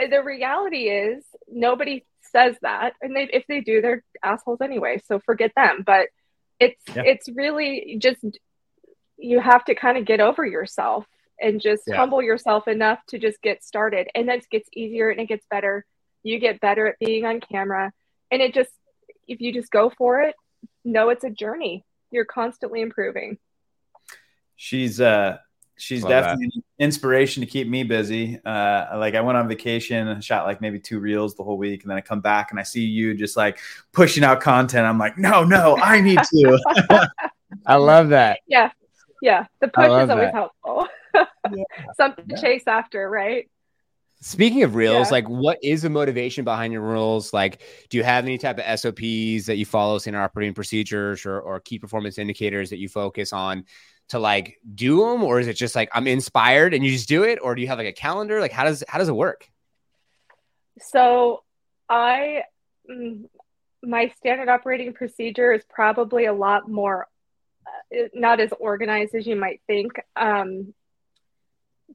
uh, 0.00 0.06
the 0.08 0.22
reality 0.22 0.88
is, 0.88 1.24
nobody 1.48 2.04
says 2.32 2.56
that. 2.62 2.94
And 3.02 3.14
they, 3.14 3.24
if 3.24 3.44
they 3.48 3.60
do, 3.60 3.82
they're 3.82 4.02
assholes 4.22 4.60
anyway. 4.62 5.00
So 5.06 5.20
forget 5.20 5.52
them. 5.54 5.82
But 5.84 6.08
it's, 6.58 6.82
yeah. 6.94 7.02
it's 7.04 7.28
really 7.28 7.98
just 8.00 8.24
you 9.18 9.40
have 9.40 9.64
to 9.66 9.74
kind 9.74 9.98
of 9.98 10.04
get 10.04 10.20
over 10.20 10.44
yourself 10.44 11.04
and 11.40 11.60
just 11.60 11.82
yeah. 11.86 11.96
humble 11.96 12.22
yourself 12.22 12.66
enough 12.66 12.98
to 13.08 13.18
just 13.18 13.40
get 13.42 13.62
started 13.62 14.08
and 14.14 14.28
then 14.28 14.38
it 14.38 14.46
gets 14.50 14.68
easier 14.74 15.10
and 15.10 15.20
it 15.20 15.28
gets 15.28 15.46
better 15.50 15.86
you 16.26 16.40
get 16.40 16.60
better 16.60 16.88
at 16.88 16.98
being 16.98 17.24
on 17.24 17.40
camera. 17.40 17.92
And 18.30 18.42
it 18.42 18.52
just, 18.52 18.70
if 19.28 19.40
you 19.40 19.52
just 19.52 19.70
go 19.70 19.92
for 19.96 20.22
it, 20.22 20.34
know 20.86 21.10
it's 21.10 21.24
a 21.24 21.30
journey. 21.30 21.84
You're 22.10 22.24
constantly 22.24 22.80
improving. 22.80 23.38
She's, 24.56 25.00
uh, 25.00 25.38
she's 25.76 26.02
Love 26.02 26.10
definitely 26.10 26.50
that. 26.54 26.84
inspiration 26.84 27.42
to 27.42 27.46
keep 27.46 27.68
me 27.68 27.82
busy. 27.84 28.40
Uh, 28.44 28.96
like 28.98 29.14
I 29.14 29.20
went 29.20 29.38
on 29.38 29.48
vacation 29.48 30.08
and 30.08 30.22
shot 30.24 30.46
like 30.46 30.60
maybe 30.60 30.80
two 30.80 30.98
reels 30.98 31.34
the 31.34 31.44
whole 31.44 31.58
week, 31.58 31.82
and 31.82 31.90
then 31.90 31.98
I 31.98 32.00
come 32.00 32.20
back 32.20 32.50
and 32.50 32.58
I 32.58 32.62
see 32.62 32.84
you 32.84 33.14
just 33.14 33.36
like 33.36 33.58
pushing 33.92 34.24
out 34.24 34.40
content. 34.40 34.86
I'm 34.86 34.98
like, 34.98 35.18
no, 35.18 35.44
no, 35.44 35.76
I 35.76 36.00
need 36.00 36.18
to. 36.18 37.08
I 37.66 37.76
love 37.76 38.10
that. 38.10 38.40
Yeah, 38.46 38.70
yeah. 39.22 39.46
The 39.60 39.68
push 39.68 39.86
is 39.86 40.10
always 40.10 40.32
that. 40.32 40.34
helpful. 40.34 40.88
yeah. 41.14 41.64
Something 41.96 42.26
yeah. 42.28 42.36
to 42.36 42.42
chase 42.42 42.64
after, 42.66 43.08
right? 43.08 43.48
Speaking 44.20 44.62
of 44.62 44.74
reels, 44.74 45.08
yeah. 45.08 45.12
like 45.12 45.28
what 45.28 45.58
is 45.62 45.82
the 45.82 45.90
motivation 45.90 46.44
behind 46.44 46.72
your 46.72 46.82
reels? 46.82 47.32
Like, 47.32 47.62
do 47.90 47.98
you 47.98 48.04
have 48.04 48.24
any 48.24 48.38
type 48.38 48.58
of 48.58 48.80
SOPs 48.80 49.46
that 49.46 49.56
you 49.56 49.66
follow, 49.66 49.98
standard 49.98 50.20
operating 50.20 50.54
procedures 50.54 51.26
or, 51.26 51.38
or 51.38 51.60
key 51.60 51.78
performance 51.78 52.18
indicators 52.18 52.70
that 52.70 52.78
you 52.78 52.88
focus 52.88 53.32
on 53.32 53.64
to 54.08 54.18
like 54.18 54.58
do 54.74 55.00
them 55.00 55.22
or 55.22 55.40
is 55.40 55.48
it 55.48 55.54
just 55.54 55.74
like 55.74 55.88
i'm 55.92 56.06
inspired 56.06 56.74
and 56.74 56.84
you 56.84 56.92
just 56.92 57.08
do 57.08 57.24
it 57.24 57.38
or 57.42 57.54
do 57.54 57.62
you 57.62 57.68
have 57.68 57.78
like 57.78 57.86
a 57.86 57.92
calendar 57.92 58.40
like 58.40 58.52
how 58.52 58.64
does 58.64 58.84
how 58.88 58.98
does 58.98 59.08
it 59.08 59.16
work 59.16 59.48
so 60.80 61.42
i 61.88 62.42
mm, 62.90 63.24
my 63.82 64.08
standard 64.16 64.48
operating 64.48 64.92
procedure 64.92 65.52
is 65.52 65.62
probably 65.68 66.26
a 66.26 66.32
lot 66.32 66.68
more 66.68 67.06
uh, 67.66 68.04
not 68.14 68.40
as 68.40 68.52
organized 68.58 69.14
as 69.14 69.26
you 69.26 69.36
might 69.36 69.60
think 69.66 69.92
um, 70.16 70.72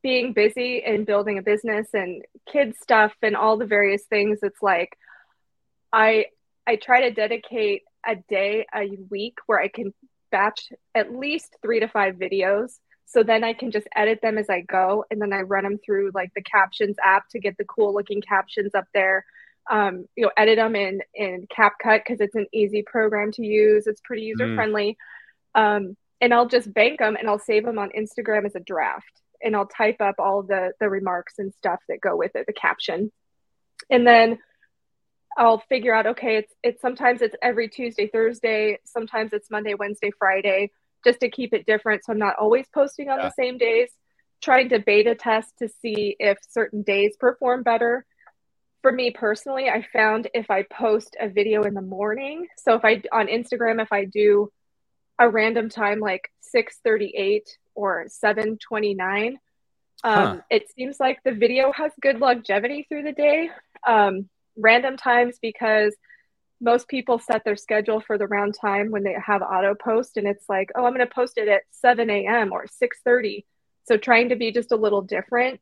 being 0.02 0.34
busy 0.34 0.84
and 0.84 1.06
building 1.06 1.38
a 1.38 1.42
business 1.42 1.88
and 1.94 2.24
kids 2.52 2.78
stuff 2.82 3.14
and 3.22 3.36
all 3.36 3.58
the 3.58 3.66
various 3.66 4.04
things 4.04 4.40
it's 4.42 4.62
like 4.62 4.98
i 5.92 6.26
i 6.66 6.76
try 6.76 7.02
to 7.02 7.12
dedicate 7.12 7.84
a 8.08 8.16
day 8.30 8.66
a 8.74 8.90
week 9.10 9.38
where 9.46 9.60
i 9.60 9.68
can 9.68 9.94
batch 10.32 10.72
at 10.96 11.14
least 11.14 11.56
three 11.62 11.80
to 11.82 11.88
five 11.88 12.16
videos. 12.16 12.80
So 13.06 13.24
then 13.24 13.44
I 13.44 13.54
can 13.54 13.72
just 13.72 13.88
edit 13.96 14.20
them 14.22 14.38
as 14.38 14.50
I 14.50 14.62
go. 14.62 15.06
And 15.12 15.22
then 15.22 15.34
I 15.34 15.42
run 15.42 15.64
them 15.64 15.78
through 15.86 16.12
like 16.16 16.32
the 16.34 16.42
captions 16.42 16.96
app 17.04 17.28
to 17.30 17.40
get 17.40 17.58
the 17.58 17.66
cool 17.66 17.94
looking 17.94 18.22
captions 18.22 18.74
up 18.74 18.86
there. 18.94 19.26
Um, 19.70 20.06
you 20.16 20.24
know, 20.24 20.32
edit 20.38 20.58
them 20.58 20.76
in, 20.76 21.02
in 21.14 21.46
CapCut 21.56 22.00
because 22.00 22.22
it's 22.22 22.36
an 22.36 22.48
easy 22.52 22.82
program 22.84 23.32
to 23.34 23.46
use. 23.46 23.86
It's 23.86 24.02
pretty 24.02 24.24
user 24.24 24.56
friendly. 24.56 24.98
Mm. 25.56 25.78
Um, 25.78 25.98
and 26.22 26.34
I'll 26.34 26.48
just 26.48 26.74
bank 26.74 27.00
them 27.00 27.16
and 27.16 27.28
I'll 27.28 27.40
save 27.40 27.66
them 27.66 27.78
on 27.78 27.92
Instagram 27.92 28.46
as 28.46 28.56
a 28.56 28.60
draft. 28.60 29.21
And 29.44 29.56
I'll 29.56 29.68
type 29.68 30.02
up 30.02 30.16
all 30.20 30.44
the, 30.44 30.74
the 30.80 30.90
remarks 30.90 31.36
and 31.38 31.54
stuff 31.54 31.80
that 31.90 32.02
go 32.02 32.16
with 32.16 32.36
it, 32.36 32.46
the 32.46 32.54
caption. 32.54 33.12
And 33.90 34.06
then 34.06 34.40
I'll 35.38 35.60
figure 35.70 35.94
out 35.94 36.08
okay, 36.08 36.38
it's 36.38 36.54
it's 36.64 36.82
sometimes 36.82 37.22
it's 37.22 37.36
every 37.42 37.70
Tuesday, 37.70 38.08
Thursday, 38.08 38.80
sometimes 38.86 39.32
it's 39.34 39.50
Monday, 39.50 39.74
Wednesday, 39.74 40.12
Friday, 40.18 40.72
just 41.06 41.22
to 41.22 41.30
keep 41.30 41.54
it 41.54 41.66
different. 41.66 42.04
So 42.04 42.14
I'm 42.14 42.20
not 42.20 42.36
always 42.38 42.66
posting 42.74 43.10
on 43.10 43.20
yeah. 43.20 43.26
the 43.30 43.34
same 43.38 43.58
days. 43.58 43.90
Trying 44.42 44.70
to 44.70 44.80
beta 44.80 45.16
test 45.16 45.54
to 45.60 45.70
see 45.70 46.16
if 46.20 46.38
certain 46.50 46.82
days 46.82 47.16
perform 47.20 47.64
better. 47.64 48.06
For 48.82 48.92
me 48.92 49.12
personally, 49.12 49.70
I 49.70 49.86
found 49.94 50.28
if 50.34 50.50
I 50.50 50.64
post 50.64 51.16
a 51.20 51.30
video 51.30 51.62
in 51.64 51.76
the 51.76 51.82
morning, 51.82 52.48
so 52.58 52.74
if 52.74 52.84
I 52.84 53.04
on 53.12 53.28
Instagram, 53.28 53.82
if 53.82 53.92
I 53.92 54.06
do 54.06 54.52
a 55.20 55.30
random 55.30 55.70
time 55.70 56.00
like 56.00 56.30
6:38 56.56 57.42
or 57.76 58.06
7:29, 58.08 59.34
um, 59.34 59.38
huh. 60.04 60.38
it 60.50 60.72
seems 60.72 61.00
like 61.00 61.20
the 61.24 61.32
video 61.32 61.72
has 61.72 61.92
good 62.02 62.20
longevity 62.20 62.86
through 62.90 63.04
the 63.04 63.12
day. 63.12 63.50
Um, 63.88 64.30
random 64.58 64.98
times 64.98 65.38
because 65.42 65.96
most 66.62 66.88
people 66.88 67.18
set 67.18 67.44
their 67.44 67.56
schedule 67.56 68.00
for 68.00 68.18
the 68.18 68.28
round 68.28 68.56
time 68.60 68.92
when 68.92 69.04
they 69.04 69.16
have 69.26 69.42
auto 69.42 69.74
post 69.74 70.18
and 70.18 70.28
it's 70.28 70.48
like 70.48 70.70
oh 70.76 70.86
i'm 70.86 70.94
going 70.94 71.06
to 71.06 71.14
post 71.14 71.38
it 71.38 71.48
at 71.48 71.64
7 71.72 72.10
a.m 72.10 72.54
or 72.54 72.66
6.30 72.66 73.44
so 73.86 73.98
trying 73.98 74.30
to 74.30 74.36
be 74.36 74.52
just 74.52 74.72
a 74.72 74.76
little 74.76 75.02
different 75.02 75.60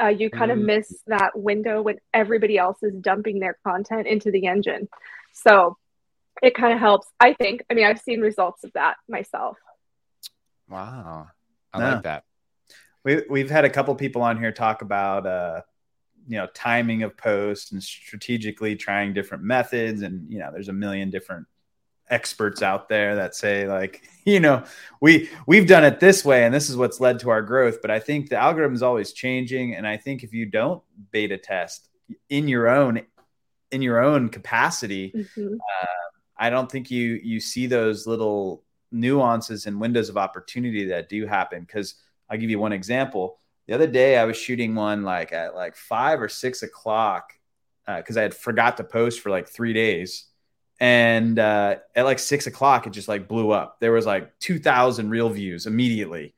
uh, 0.00 0.08
you 0.08 0.28
kind 0.28 0.50
of 0.50 0.58
mm. 0.58 0.66
miss 0.66 1.02
that 1.06 1.38
window 1.38 1.80
when 1.80 1.96
everybody 2.12 2.58
else 2.58 2.76
is 2.82 2.94
dumping 2.96 3.40
their 3.40 3.56
content 3.64 4.06
into 4.06 4.30
the 4.30 4.46
engine 4.46 4.88
so 5.32 5.78
it 6.42 6.54
kind 6.54 6.74
of 6.74 6.78
helps 6.78 7.06
i 7.18 7.32
think 7.32 7.64
i 7.70 7.74
mean 7.74 7.86
i've 7.86 8.00
seen 8.00 8.20
results 8.20 8.62
of 8.62 8.72
that 8.74 8.96
myself 9.08 9.56
wow 10.68 11.28
i 11.72 11.92
like 11.92 12.02
that. 12.04 12.24
We, 13.04 13.22
we've 13.30 13.50
had 13.50 13.64
a 13.64 13.70
couple 13.70 13.94
people 13.94 14.22
on 14.22 14.38
here 14.38 14.50
talk 14.50 14.82
about 14.82 15.26
uh, 15.26 15.60
you 16.26 16.38
know 16.38 16.48
timing 16.54 17.02
of 17.02 17.16
posts 17.16 17.72
and 17.72 17.82
strategically 17.82 18.76
trying 18.76 19.14
different 19.14 19.44
methods. 19.44 20.02
And 20.02 20.30
you 20.30 20.38
know 20.38 20.50
there's 20.52 20.68
a 20.68 20.72
million 20.72 21.10
different 21.10 21.46
experts 22.08 22.62
out 22.62 22.88
there 22.88 23.16
that 23.16 23.34
say 23.34 23.66
like 23.66 24.08
you 24.24 24.38
know 24.38 24.62
we 25.00 25.28
we've 25.46 25.66
done 25.66 25.84
it 25.84 25.98
this 25.98 26.24
way 26.24 26.44
and 26.44 26.54
this 26.54 26.70
is 26.70 26.76
what's 26.76 27.00
led 27.00 27.20
to 27.20 27.30
our 27.30 27.42
growth. 27.42 27.80
But 27.80 27.90
i 27.90 28.00
think 28.00 28.28
the 28.28 28.36
algorithm 28.36 28.74
is 28.74 28.82
always 28.82 29.12
changing. 29.12 29.74
And 29.74 29.86
i 29.86 29.96
think 29.96 30.22
if 30.22 30.32
you 30.32 30.46
don't 30.46 30.82
beta 31.10 31.38
test 31.38 31.88
in 32.28 32.48
your 32.48 32.68
own 32.68 33.02
in 33.70 33.82
your 33.82 34.02
own 34.02 34.28
capacity 34.28 35.12
mm-hmm. 35.14 35.54
uh, 35.54 35.86
i 36.38 36.50
don't 36.50 36.70
think 36.70 36.90
you 36.90 37.20
you 37.22 37.40
see 37.40 37.66
those 37.66 38.06
little 38.06 38.62
nuances 38.96 39.66
and 39.66 39.80
windows 39.80 40.08
of 40.08 40.16
opportunity 40.16 40.86
that 40.86 41.08
do 41.08 41.26
happen 41.26 41.60
because 41.60 41.94
i'll 42.30 42.38
give 42.38 42.50
you 42.50 42.58
one 42.58 42.72
example 42.72 43.38
the 43.66 43.74
other 43.74 43.86
day 43.86 44.16
I 44.16 44.24
was 44.24 44.36
shooting 44.36 44.74
one 44.74 45.02
like 45.02 45.32
at 45.32 45.54
like 45.54 45.76
five 45.76 46.20
or 46.22 46.28
six 46.28 46.62
o'clock 46.62 47.32
because 47.86 48.16
uh, 48.16 48.20
I 48.20 48.22
had 48.22 48.34
forgot 48.34 48.76
to 48.78 48.84
post 48.84 49.20
for 49.20 49.30
like 49.30 49.48
three 49.48 49.72
days. 49.72 50.26
And 50.78 51.38
uh, 51.38 51.76
at 51.94 52.04
like 52.04 52.18
six 52.18 52.46
o'clock, 52.46 52.86
it 52.86 52.90
just 52.90 53.08
like 53.08 53.28
blew 53.28 53.50
up. 53.50 53.80
There 53.80 53.92
was 53.92 54.06
like 54.06 54.38
2,000 54.40 55.08
real 55.08 55.30
views 55.30 55.66
immediately. 55.66 56.34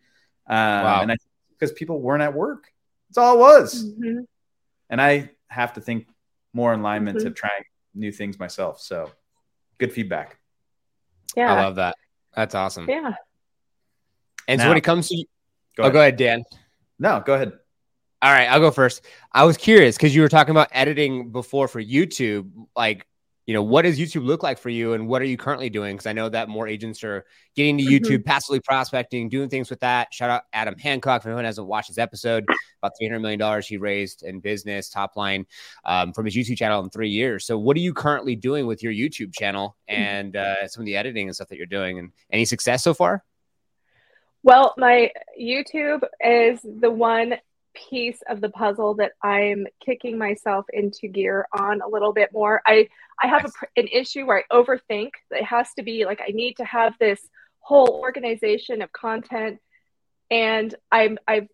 Um, 0.47 0.57
wow. 0.57 1.03
And 1.03 1.13
I, 1.13 1.17
because 1.51 1.73
people 1.73 2.01
weren't 2.01 2.23
at 2.23 2.35
work. 2.35 2.73
That's 3.09 3.19
all 3.19 3.35
it 3.35 3.39
was. 3.39 3.85
Mm-hmm. 3.85 4.21
And 4.91 5.03
I 5.03 5.31
have 5.49 5.73
to 5.75 5.81
think 5.81 6.07
more 6.53 6.73
in 6.73 6.81
alignment 6.81 7.19
mm-hmm. 7.19 7.29
to 7.29 7.35
trying 7.35 7.65
new 7.95 8.13
things 8.13 8.39
myself. 8.39 8.81
So 8.81 9.11
good 9.79 9.93
feedback. 9.93 10.39
Yeah. 11.37 11.53
I 11.53 11.65
love 11.65 11.77
that. 11.77 11.97
That's 12.35 12.55
awesome. 12.55 12.89
Yeah. 12.89 13.15
And 14.47 14.59
now, 14.59 14.65
so 14.65 14.69
when 14.71 14.79
it 14.79 14.85
comes 14.85 15.09
to, 15.09 15.25
go 15.77 15.85
oh, 15.85 15.91
go 15.91 16.01
ahead, 16.01 16.17
Dan. 16.17 16.45
No, 16.99 17.23
go 17.25 17.35
ahead. 17.35 17.53
All 18.21 18.33
right, 18.33 18.47
I'll 18.47 18.61
go 18.61 18.71
first. 18.71 19.05
I 19.33 19.45
was 19.45 19.57
curious 19.57 19.97
because 19.97 20.15
you 20.15 20.23
were 20.23 20.29
talking 20.29 20.51
about 20.51 20.69
editing 20.73 21.31
before 21.31 21.69
for 21.69 21.83
YouTube. 21.83 22.51
Like, 22.75 23.07
you 23.49 23.55
know, 23.55 23.63
what 23.63 23.83
does 23.83 23.99
YouTube 23.99 24.27
look 24.27 24.43
like 24.43 24.59
for 24.59 24.69
you, 24.69 24.93
and 24.93 25.09
what 25.09 25.23
are 25.23 25.25
you 25.25 25.39
currently 25.39 25.71
doing? 25.71 25.97
Because 25.97 26.07
I 26.07 26.13
know 26.13 26.29
that 26.29 26.51
more 26.51 26.69
agents 26.69 27.03
are 27.03 27.25
getting 27.57 27.79
to 27.79 27.85
mm-hmm. 27.85 28.05
YouTube, 28.05 28.23
passively 28.27 28.61
prospecting, 28.61 29.31
doing 29.31 29.49
things 29.49 29.71
with 29.71 29.81
that. 29.81 30.13
Shout 30.13 30.29
out 30.29 30.43
Adam 30.53 30.77
Hancock. 30.79 31.23
If 31.23 31.27
anyone 31.27 31.47
hasn't 31.47 31.67
watched 31.67 31.89
his 31.89 31.97
episode, 31.97 32.45
about 32.83 32.93
three 32.99 33.09
hundred 33.09 33.21
million 33.21 33.39
dollars 33.39 33.67
he 33.67 33.79
raised 33.79 34.23
in 34.23 34.41
business, 34.41 34.91
top 34.91 35.17
line, 35.17 35.47
um, 35.87 36.13
from 36.13 36.27
his 36.27 36.37
YouTube 36.37 36.59
channel 36.59 36.85
in 36.85 36.91
three 36.91 37.09
years. 37.09 37.47
So, 37.47 37.59
what 37.59 37.75
are 37.79 37.81
you 37.81 37.95
currently 37.95 38.37
doing 38.37 38.67
with 38.67 38.83
your 38.83 38.93
YouTube 38.93 39.33
channel 39.33 39.79
mm-hmm. 39.91 39.99
and 39.99 40.37
uh, 40.37 40.69
some 40.69 40.83
of 40.83 40.85
the 40.85 40.97
editing 40.97 41.27
and 41.27 41.35
stuff 41.35 41.49
that 41.49 41.57
you're 41.57 41.65
doing? 41.65 41.99
And 41.99 42.13
any 42.31 42.45
success 42.45 42.85
so 42.85 42.93
far? 42.93 43.25
Well, 44.43 44.75
my 44.77 45.11
YouTube 45.41 46.03
is 46.23 46.61
the 46.63 46.91
one 46.91 47.37
piece 47.91 48.19
of 48.29 48.41
the 48.41 48.49
puzzle 48.51 48.95
that 48.95 49.13
I'm 49.23 49.67
kicking 49.85 50.19
myself 50.19 50.67
into 50.73 51.09
gear 51.09 51.47
on 51.57 51.81
a 51.81 51.89
little 51.89 52.13
bit 52.13 52.31
more. 52.33 52.61
I 52.67 52.89
I 53.23 53.27
have 53.29 53.45
a, 53.45 53.51
an 53.81 53.89
issue 53.89 54.27
where 54.27 54.45
I 54.51 54.55
overthink. 54.55 55.11
It 55.31 55.45
has 55.45 55.73
to 55.75 55.83
be 55.83 56.05
like 56.05 56.21
I 56.21 56.31
need 56.31 56.57
to 56.59 56.65
have 56.65 56.95
this 56.99 57.21
whole 57.61 58.01
organization 58.03 58.83
of 58.83 58.93
content, 58.93 59.59
and 60.31 60.75
I'm 60.91 61.19
I've 61.27 61.49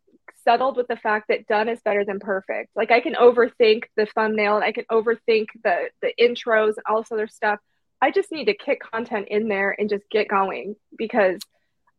settled 0.44 0.76
with 0.76 0.88
the 0.88 0.96
fact 0.96 1.28
that 1.28 1.46
done 1.46 1.68
is 1.68 1.80
better 1.84 2.04
than 2.04 2.20
perfect. 2.20 2.70
Like 2.76 2.90
I 2.90 3.00
can 3.00 3.14
overthink 3.14 3.84
the 3.96 4.06
thumbnail 4.06 4.56
and 4.56 4.64
I 4.64 4.72
can 4.72 4.84
overthink 4.90 5.46
the 5.62 5.88
the 6.02 6.12
intros 6.20 6.76
and 6.76 6.84
all 6.88 7.02
this 7.02 7.12
other 7.12 7.28
stuff. 7.28 7.58
I 8.00 8.10
just 8.10 8.30
need 8.30 8.46
to 8.46 8.54
kick 8.54 8.80
content 8.92 9.28
in 9.28 9.48
there 9.48 9.74
and 9.78 9.88
just 9.88 10.04
get 10.10 10.28
going 10.28 10.76
because 10.96 11.38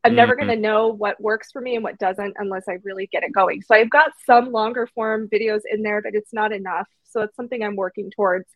I'm 0.05 0.11
mm-hmm. 0.11 0.17
never 0.17 0.35
going 0.35 0.49
to 0.49 0.55
know 0.55 0.89
what 0.89 1.19
works 1.19 1.51
for 1.51 1.59
me 1.59 1.73
and 1.73 1.83
what 1.83 1.97
doesn't 1.97 2.35
unless 2.37 2.65
I 2.69 2.77
really 2.83 3.07
get 3.07 3.23
it 3.23 3.33
going. 3.33 3.63
So 3.63 3.73
I've 3.73 3.89
got 3.89 4.11
some 4.23 4.51
longer 4.51 4.85
form 4.93 5.27
videos 5.27 5.61
in 5.69 5.81
there, 5.81 5.99
but 5.99 6.13
it's 6.13 6.31
not 6.31 6.51
enough. 6.51 6.87
So 7.05 7.21
it's 7.21 7.35
something 7.35 7.63
I'm 7.63 7.75
working 7.75 8.11
towards. 8.11 8.47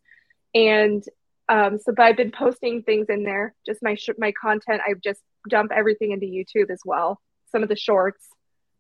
And 0.54 1.04
um, 1.48 1.80
so, 1.80 1.92
but 1.92 2.04
I've 2.04 2.18
been 2.18 2.30
posting 2.30 2.84
things 2.84 3.08
in 3.10 3.24
there, 3.24 3.56
just 3.66 3.82
my 3.82 3.96
sh- 3.96 4.12
my 4.20 4.32
content. 4.32 4.84
I 4.88 4.94
just 5.04 5.22
dump 5.50 5.72
everything 5.76 6.12
into 6.12 6.28
YouTube 6.28 6.70
as 6.70 6.82
well. 6.86 7.20
Some 7.52 7.64
of 7.64 7.70
the 7.70 7.76
shorts 7.76 8.24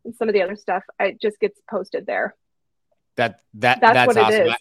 and 0.05 0.13
some 0.13 0.29
of 0.29 0.33
the 0.33 0.43
other 0.43 0.55
stuff, 0.55 0.83
it 0.99 1.19
just 1.19 1.39
gets 1.39 1.59
posted 1.67 2.05
there. 2.05 2.35
That 3.15 3.39
that 3.55 3.81
that's, 3.81 3.93
that's 3.93 4.07
what 4.07 4.17
awesome. 4.17 4.41
it 4.41 4.47
is. 4.47 4.55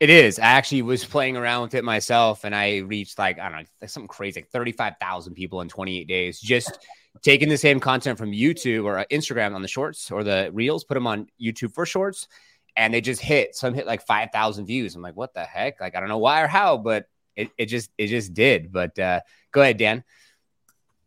It 0.00 0.10
is. 0.10 0.38
I 0.40 0.46
actually 0.46 0.82
was 0.82 1.04
playing 1.04 1.36
around 1.36 1.62
with 1.62 1.74
it 1.74 1.84
myself, 1.84 2.42
and 2.42 2.56
I 2.56 2.78
reached 2.78 3.18
like 3.20 3.38
I 3.38 3.44
don't 3.44 3.52
know, 3.52 3.64
like 3.80 3.90
something 3.90 4.08
crazy, 4.08 4.40
like 4.40 4.50
thirty-five 4.50 4.94
thousand 5.00 5.34
people 5.34 5.60
in 5.60 5.68
twenty-eight 5.68 6.08
days. 6.08 6.40
Just 6.40 6.84
taking 7.22 7.48
the 7.48 7.58
same 7.58 7.80
content 7.80 8.18
from 8.18 8.30
YouTube 8.30 8.84
or 8.84 8.98
uh, 8.98 9.04
Instagram 9.10 9.54
on 9.54 9.62
the 9.62 9.68
shorts 9.68 10.10
or 10.10 10.24
the 10.24 10.50
reels, 10.52 10.84
put 10.84 10.94
them 10.94 11.06
on 11.06 11.28
YouTube 11.40 11.74
for 11.74 11.84
shorts, 11.84 12.28
and 12.76 12.94
they 12.94 13.00
just 13.00 13.20
hit 13.20 13.54
some 13.54 13.74
hit 13.74 13.86
like 13.86 14.06
5,000 14.06 14.66
views. 14.66 14.94
I'm 14.94 15.02
like, 15.02 15.16
what 15.16 15.34
the 15.34 15.44
heck? 15.44 15.80
Like, 15.80 15.96
I 15.96 16.00
don't 16.00 16.08
know 16.08 16.18
why 16.18 16.42
or 16.42 16.46
how, 16.46 16.78
but 16.78 17.06
it, 17.36 17.50
it 17.58 17.66
just, 17.66 17.90
it 17.98 18.06
just 18.06 18.34
did. 18.34 18.72
But 18.72 18.98
uh, 18.98 19.20
go 19.52 19.62
ahead, 19.62 19.76
Dan. 19.76 20.04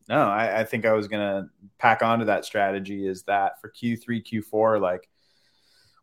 No, 0.10 0.22
I, 0.22 0.60
I 0.60 0.64
think 0.66 0.86
I 0.86 0.94
was 0.94 1.08
to 1.08 1.48
pack 1.80 2.04
onto 2.04 2.26
that 2.26 2.46
strategy 2.46 3.08
is 3.08 3.24
that 3.24 3.62
for 3.62 3.72
Q3, 3.72 4.24
Q4, 4.26 4.82
like 4.82 5.10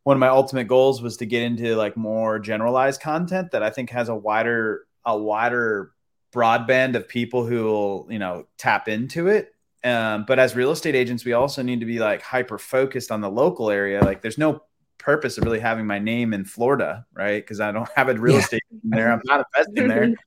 one 0.05 0.17
of 0.17 0.21
my 0.21 0.29
ultimate 0.29 0.69
goals 0.69 1.03
was 1.03 1.19
to 1.19 1.27
get 1.27 1.43
into 1.43 1.77
like 1.77 1.97
more 1.97 2.39
generalized 2.39 3.03
content 3.03 3.51
that 3.51 3.63
I 3.63 3.71
think 3.71 3.91
has 3.91 4.09
a 4.09 4.15
wider, 4.15 4.87
a 5.05 5.17
wider 5.17 5.93
broadband 6.33 6.95
of 6.95 7.09
people 7.09 7.45
who 7.45 7.65
will, 7.65 8.07
you 8.09 8.19
know, 8.19 8.47
tap 8.57 8.89
into 8.89 9.29
it. 9.29 9.55
Um, 9.83 10.25
but 10.27 10.39
as 10.39 10.55
real 10.55 10.73
estate 10.73 10.95
agents, 10.95 11.25
we 11.25 11.33
also 11.33 11.63
need 11.63 11.81
to 11.81 11.87
be 11.87 11.99
like 11.99 12.23
hyper 12.23 12.59
focused 12.59 13.11
on 13.11 13.21
the 13.21 13.31
local 13.31 13.71
area. 13.71 14.01
Like 14.01 14.23
there's 14.23 14.39
no 14.39 14.63
purpose 14.99 15.39
of 15.39 15.45
really 15.45 15.61
having 15.61 15.87
my 15.87 15.99
name 15.99 16.35
in 16.35 16.45
Florida, 16.45 17.07
right? 17.15 17.43
Because 17.43 17.61
I 17.61 17.73
don't 17.73 17.89
have 17.97 18.09
a 18.09 18.15
real 18.15 18.35
yeah. 18.35 18.41
estate 18.41 18.63
there. 18.85 19.13
I'm 19.13 19.21
not 19.25 19.47
investing 19.55 19.89
there. 19.89 20.15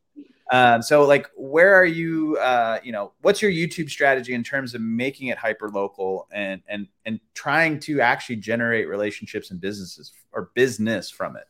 Um, 0.52 0.84
so 0.84 1.06
like, 1.06 1.32
where 1.36 1.74
are 1.74 1.86
you? 1.86 2.38
Uh, 2.38 2.78
you 2.84 2.92
know, 2.92 3.14
what's 3.22 3.42
your 3.42 3.50
YouTube 3.50 3.90
strategy 3.90 4.34
in 4.34 4.44
terms 4.44 4.76
of 4.76 4.82
making 4.82 5.30
it 5.30 5.38
hyper 5.38 5.70
local 5.70 6.28
and 6.32 6.62
and 6.68 6.88
and 7.06 7.20
trying 7.34 7.80
to 7.82 8.02
actually 8.02 8.36
generate 8.36 8.88
relationships 8.88 9.50
and 9.50 9.60
businesses 9.60 10.12
or 10.32 10.52
business 10.54 11.10
from 11.10 11.38
it? 11.38 11.48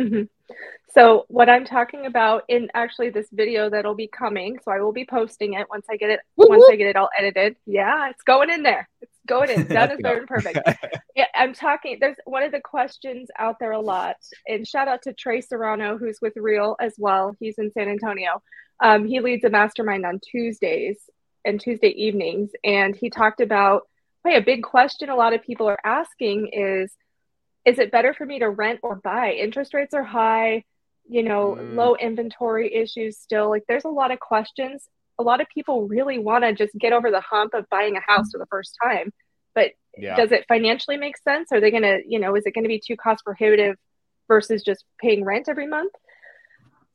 Mm-hmm. 0.00 0.54
So 0.94 1.24
what 1.28 1.48
I'm 1.48 1.64
talking 1.64 2.04
about 2.04 2.44
in 2.48 2.68
actually 2.74 3.08
this 3.08 3.28
video 3.32 3.70
that'll 3.70 3.94
be 3.94 4.08
coming, 4.08 4.58
so 4.62 4.70
I 4.70 4.80
will 4.80 4.92
be 4.92 5.06
posting 5.06 5.54
it 5.54 5.66
once 5.70 5.86
I 5.90 5.96
get 5.96 6.10
it 6.10 6.20
once 6.36 6.64
I 6.70 6.76
get 6.76 6.88
it 6.88 6.96
all 6.96 7.08
edited. 7.18 7.56
Yeah, 7.64 8.10
it's 8.10 8.22
going 8.22 8.50
in 8.50 8.62
there. 8.62 8.90
It's 9.00 9.18
going 9.26 9.48
in. 9.48 9.66
Done 9.68 9.92
is 9.92 9.98
than 10.02 10.26
perfect. 10.26 10.58
yeah, 11.16 11.26
I'm 11.34 11.54
talking. 11.54 11.96
There's 11.98 12.18
one 12.26 12.42
of 12.42 12.52
the 12.52 12.60
questions 12.60 13.30
out 13.38 13.58
there 13.58 13.72
a 13.72 13.80
lot, 13.80 14.16
and 14.46 14.68
shout 14.68 14.86
out 14.86 15.02
to 15.02 15.14
Trey 15.14 15.40
Serrano 15.40 15.96
who's 15.96 16.18
with 16.20 16.36
Real 16.36 16.76
as 16.78 16.94
well. 16.98 17.34
He's 17.40 17.58
in 17.58 17.72
San 17.72 17.88
Antonio. 17.88 18.42
Um, 18.80 19.06
he 19.06 19.20
leads 19.20 19.44
a 19.44 19.50
mastermind 19.50 20.04
on 20.04 20.20
Tuesdays 20.20 20.98
and 21.46 21.58
Tuesday 21.58 21.88
evenings, 21.88 22.50
and 22.64 22.94
he 22.94 23.08
talked 23.08 23.40
about. 23.40 23.88
Hey, 24.24 24.36
a 24.36 24.40
big 24.40 24.62
question 24.62 25.08
a 25.08 25.16
lot 25.16 25.32
of 25.32 25.42
people 25.42 25.66
are 25.68 25.80
asking 25.84 26.50
is 26.52 26.92
is 27.64 27.80
it 27.80 27.90
better 27.90 28.14
for 28.14 28.24
me 28.24 28.38
to 28.38 28.48
rent 28.48 28.78
or 28.84 28.96
buy? 28.96 29.32
Interest 29.32 29.74
rates 29.74 29.94
are 29.94 30.04
high, 30.04 30.62
you 31.08 31.22
know, 31.22 31.56
mm. 31.58 31.74
low 31.74 31.96
inventory 31.96 32.74
issues 32.74 33.18
still. 33.18 33.50
Like 33.50 33.64
there's 33.68 33.84
a 33.84 33.88
lot 33.88 34.10
of 34.10 34.20
questions. 34.20 34.84
A 35.18 35.22
lot 35.22 35.40
of 35.40 35.48
people 35.48 35.86
really 35.86 36.18
want 36.18 36.44
to 36.44 36.52
just 36.52 36.74
get 36.78 36.92
over 36.92 37.10
the 37.10 37.20
hump 37.20 37.54
of 37.54 37.68
buying 37.68 37.96
a 37.96 38.00
house 38.00 38.32
for 38.32 38.38
the 38.38 38.46
first 38.46 38.76
time. 38.82 39.12
But 39.54 39.72
yeah. 39.96 40.16
does 40.16 40.32
it 40.32 40.46
financially 40.48 40.96
make 40.96 41.18
sense? 41.18 41.52
Are 41.52 41.60
they 41.60 41.70
going 41.70 41.82
to, 41.82 42.00
you 42.06 42.18
know, 42.18 42.34
is 42.34 42.46
it 42.46 42.54
going 42.54 42.64
to 42.64 42.68
be 42.68 42.82
too 42.84 42.96
cost 42.96 43.24
prohibitive 43.24 43.76
versus 44.28 44.62
just 44.62 44.84
paying 45.00 45.24
rent 45.24 45.48
every 45.48 45.66
month? 45.66 45.92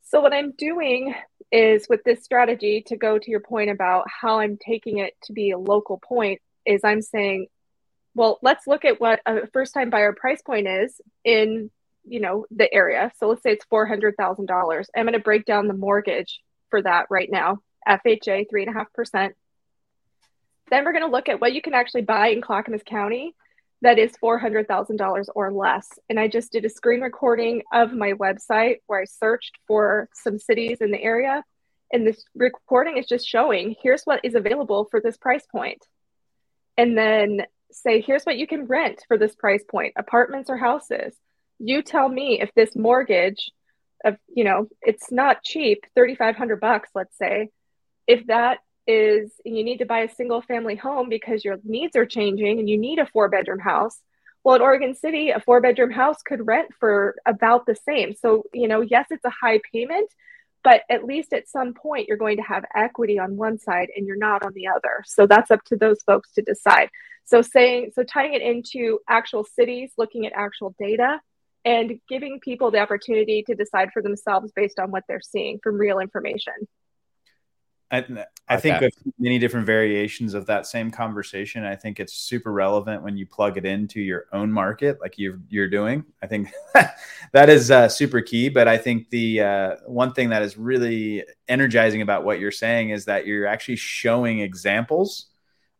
So 0.02 0.20
what 0.20 0.32
I'm 0.32 0.52
doing 0.52 1.14
is 1.52 1.86
with 1.88 2.02
this 2.04 2.24
strategy 2.24 2.82
to 2.88 2.96
go 2.96 3.18
to 3.18 3.30
your 3.30 3.40
point 3.40 3.70
about 3.70 4.06
how 4.08 4.40
I'm 4.40 4.56
taking 4.56 4.98
it 4.98 5.14
to 5.24 5.32
be 5.32 5.50
a 5.50 5.58
local 5.58 5.98
point 5.98 6.40
is 6.66 6.80
I'm 6.82 7.02
saying 7.02 7.46
well, 8.18 8.40
let's 8.42 8.66
look 8.66 8.84
at 8.84 9.00
what 9.00 9.20
a 9.26 9.46
first 9.52 9.72
time 9.72 9.90
buyer 9.90 10.12
price 10.12 10.42
point 10.42 10.66
is 10.66 11.00
in, 11.24 11.70
you 12.08 12.20
know, 12.20 12.46
the 12.50 12.72
area. 12.72 13.12
So 13.18 13.28
let's 13.28 13.42
say 13.42 13.52
it's 13.52 13.66
$400,000. 13.72 14.86
I'm 14.96 15.04
going 15.04 15.12
to 15.12 15.18
break 15.18 15.44
down 15.44 15.68
the 15.68 15.74
mortgage 15.74 16.40
for 16.70 16.82
that 16.82 17.06
right 17.10 17.30
now. 17.30 17.58
FHA, 17.86 18.46
3.5%. 18.52 19.30
Then 20.70 20.84
we're 20.84 20.92
going 20.92 21.04
to 21.04 21.10
look 21.10 21.28
at 21.28 21.40
what 21.40 21.52
you 21.52 21.62
can 21.62 21.74
actually 21.74 22.02
buy 22.02 22.28
in 22.28 22.42
Clackamas 22.42 22.82
County 22.84 23.34
that 23.82 23.98
is 23.98 24.12
$400,000 24.22 25.26
or 25.34 25.52
less. 25.52 25.88
And 26.08 26.18
I 26.18 26.28
just 26.28 26.52
did 26.52 26.64
a 26.64 26.70
screen 26.70 27.00
recording 27.00 27.62
of 27.72 27.92
my 27.92 28.12
website 28.12 28.78
where 28.86 29.00
I 29.00 29.04
searched 29.04 29.56
for 29.66 30.08
some 30.12 30.38
cities 30.38 30.78
in 30.80 30.90
the 30.90 31.02
area. 31.02 31.44
And 31.92 32.06
this 32.06 32.24
recording 32.34 32.96
is 32.96 33.06
just 33.06 33.26
showing 33.26 33.76
here's 33.80 34.02
what 34.02 34.24
is 34.24 34.34
available 34.34 34.88
for 34.90 35.00
this 35.00 35.16
price 35.16 35.46
point. 35.46 35.86
And 36.76 36.98
then 36.98 37.42
say, 37.70 38.00
here's 38.00 38.24
what 38.24 38.36
you 38.36 38.46
can 38.46 38.66
rent 38.66 39.04
for 39.06 39.16
this 39.16 39.34
price 39.34 39.62
point 39.68 39.94
apartments 39.96 40.50
or 40.50 40.56
houses. 40.56 41.14
You 41.58 41.82
tell 41.82 42.08
me 42.08 42.40
if 42.40 42.52
this 42.54 42.76
mortgage 42.76 43.50
of, 44.04 44.16
you 44.28 44.44
know, 44.44 44.68
it's 44.82 45.10
not 45.10 45.42
cheap, 45.42 45.84
3,500 45.94 46.60
bucks, 46.60 46.88
let's 46.94 47.16
say, 47.18 47.50
if 48.06 48.26
that 48.26 48.58
is, 48.86 49.32
you 49.44 49.64
need 49.64 49.78
to 49.78 49.86
buy 49.86 50.00
a 50.00 50.14
single 50.14 50.40
family 50.40 50.76
home 50.76 51.08
because 51.08 51.44
your 51.44 51.58
needs 51.64 51.94
are 51.96 52.06
changing 52.06 52.58
and 52.58 52.68
you 52.68 52.78
need 52.78 52.98
a 52.98 53.06
four 53.06 53.28
bedroom 53.28 53.58
house. 53.58 54.00
Well, 54.44 54.56
in 54.56 54.62
Oregon 54.62 54.94
City, 54.94 55.30
a 55.30 55.40
four 55.40 55.60
bedroom 55.60 55.90
house 55.90 56.22
could 56.24 56.46
rent 56.46 56.70
for 56.80 57.16
about 57.26 57.66
the 57.66 57.74
same. 57.74 58.14
So, 58.14 58.44
you 58.54 58.68
know, 58.68 58.80
yes, 58.80 59.06
it's 59.10 59.24
a 59.24 59.30
high 59.30 59.60
payment, 59.72 60.10
but 60.64 60.82
at 60.88 61.04
least 61.04 61.32
at 61.32 61.48
some 61.48 61.74
point 61.74 62.08
you're 62.08 62.16
going 62.16 62.38
to 62.38 62.42
have 62.42 62.64
equity 62.74 63.18
on 63.18 63.36
one 63.36 63.58
side 63.58 63.88
and 63.94 64.06
you're 64.06 64.16
not 64.16 64.42
on 64.42 64.54
the 64.54 64.68
other. 64.68 65.04
So 65.06 65.26
that's 65.26 65.50
up 65.50 65.64
to 65.64 65.76
those 65.76 66.02
folks 66.02 66.32
to 66.32 66.42
decide. 66.42 66.88
So 67.24 67.42
saying 67.42 67.92
so 67.94 68.04
tying 68.04 68.32
it 68.32 68.42
into 68.42 69.00
actual 69.06 69.44
cities, 69.44 69.92
looking 69.98 70.24
at 70.24 70.32
actual 70.34 70.74
data 70.78 71.20
and 71.68 72.00
giving 72.08 72.40
people 72.40 72.70
the 72.70 72.78
opportunity 72.78 73.42
to 73.46 73.54
decide 73.54 73.90
for 73.92 74.02
themselves 74.02 74.52
based 74.54 74.78
on 74.78 74.90
what 74.90 75.04
they're 75.08 75.20
seeing 75.20 75.58
from 75.62 75.76
real 75.76 75.98
information. 75.98 76.54
I, 77.90 77.98
I 78.48 78.56
okay. 78.56 78.60
think 78.60 78.80
with 78.80 79.14
many 79.18 79.38
different 79.38 79.64
variations 79.64 80.34
of 80.34 80.44
that 80.46 80.66
same 80.66 80.90
conversation, 80.90 81.64
I 81.64 81.74
think 81.74 82.00
it's 82.00 82.12
super 82.12 82.52
relevant 82.52 83.02
when 83.02 83.16
you 83.16 83.26
plug 83.26 83.56
it 83.56 83.64
into 83.64 84.00
your 84.00 84.26
own 84.32 84.52
market, 84.52 84.98
like 85.00 85.14
you're 85.16 85.40
you're 85.48 85.70
doing. 85.70 86.04
I 86.22 86.26
think 86.26 86.50
that 87.32 87.48
is 87.48 87.70
uh, 87.70 87.88
super 87.88 88.20
key. 88.20 88.50
But 88.50 88.68
I 88.68 88.76
think 88.76 89.08
the 89.08 89.40
uh, 89.40 89.76
one 89.86 90.12
thing 90.12 90.28
that 90.30 90.42
is 90.42 90.58
really 90.58 91.24
energizing 91.48 92.02
about 92.02 92.24
what 92.24 92.40
you're 92.40 92.50
saying 92.50 92.90
is 92.90 93.06
that 93.06 93.26
you're 93.26 93.46
actually 93.46 93.76
showing 93.76 94.40
examples 94.40 95.28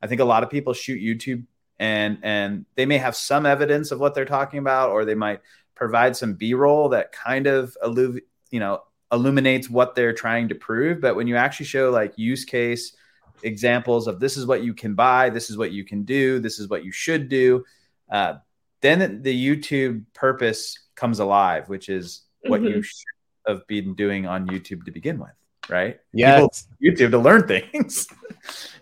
I 0.03 0.07
think 0.07 0.20
a 0.20 0.24
lot 0.24 0.42
of 0.42 0.51
people 0.51 0.72
shoot 0.72 1.01
YouTube 1.01 1.44
and 1.79 2.18
and 2.22 2.66
they 2.74 2.87
may 2.87 2.98
have 2.98 3.16
some 3.16 3.46
evidence 3.46 3.90
of 3.90 4.01
what 4.01 4.14
they're 4.14 4.24
talking 4.24 4.59
about, 4.59 4.90
or 4.90 5.05
they 5.05 5.14
might 5.14 5.40
provide 5.78 6.16
some 6.16 6.34
B-roll 6.34 6.90
that 6.90 7.12
kind 7.12 7.46
of 7.46 7.76
illu- 7.82 8.20
you 8.50 8.60
know 8.60 8.82
illuminates 9.10 9.70
what 9.70 9.94
they're 9.94 10.12
trying 10.12 10.48
to 10.48 10.54
prove. 10.54 11.00
But 11.00 11.16
when 11.16 11.26
you 11.26 11.36
actually 11.36 11.66
show 11.66 11.90
like 11.90 12.18
use 12.18 12.44
case 12.44 12.94
examples 13.42 14.08
of 14.08 14.20
this 14.20 14.36
is 14.36 14.44
what 14.44 14.62
you 14.62 14.74
can 14.74 14.94
buy, 14.94 15.30
this 15.30 15.48
is 15.48 15.56
what 15.56 15.70
you 15.72 15.84
can 15.84 16.02
do, 16.02 16.40
this 16.40 16.58
is 16.58 16.68
what 16.68 16.84
you 16.84 16.92
should 16.92 17.28
do, 17.28 17.64
uh, 18.10 18.34
then 18.80 19.22
the 19.22 19.48
YouTube 19.48 20.04
purpose 20.14 20.78
comes 20.94 21.20
alive, 21.20 21.68
which 21.68 21.88
is 21.88 22.22
what 22.42 22.60
mm-hmm. 22.60 22.76
you 22.76 22.82
should 22.82 23.04
have 23.46 23.66
been 23.66 23.94
doing 23.94 24.26
on 24.26 24.46
YouTube 24.48 24.84
to 24.84 24.90
begin 24.90 25.18
with, 25.18 25.30
right? 25.68 25.98
Yeah, 26.12 26.46
YouTube 26.82 27.12
to 27.12 27.18
learn 27.18 27.46
things. 27.72 28.06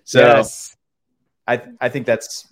so 0.05 0.21
yes. 0.21 0.77
I 1.47 1.63
I 1.81 1.89
think 1.89 2.07
that's 2.07 2.49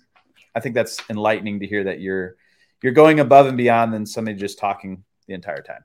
I 0.55 0.59
think 0.59 0.75
that's 0.75 1.01
enlightening 1.09 1.59
to 1.59 1.67
hear 1.67 1.83
that 1.83 1.99
you're 1.99 2.37
you're 2.85 2.93
going 2.93 3.19
above 3.19 3.47
and 3.47 3.57
beyond 3.57 3.91
than 3.91 4.05
somebody 4.05 4.37
just 4.37 4.59
talking 4.59 5.03
the 5.25 5.33
entire 5.33 5.63
time. 5.63 5.83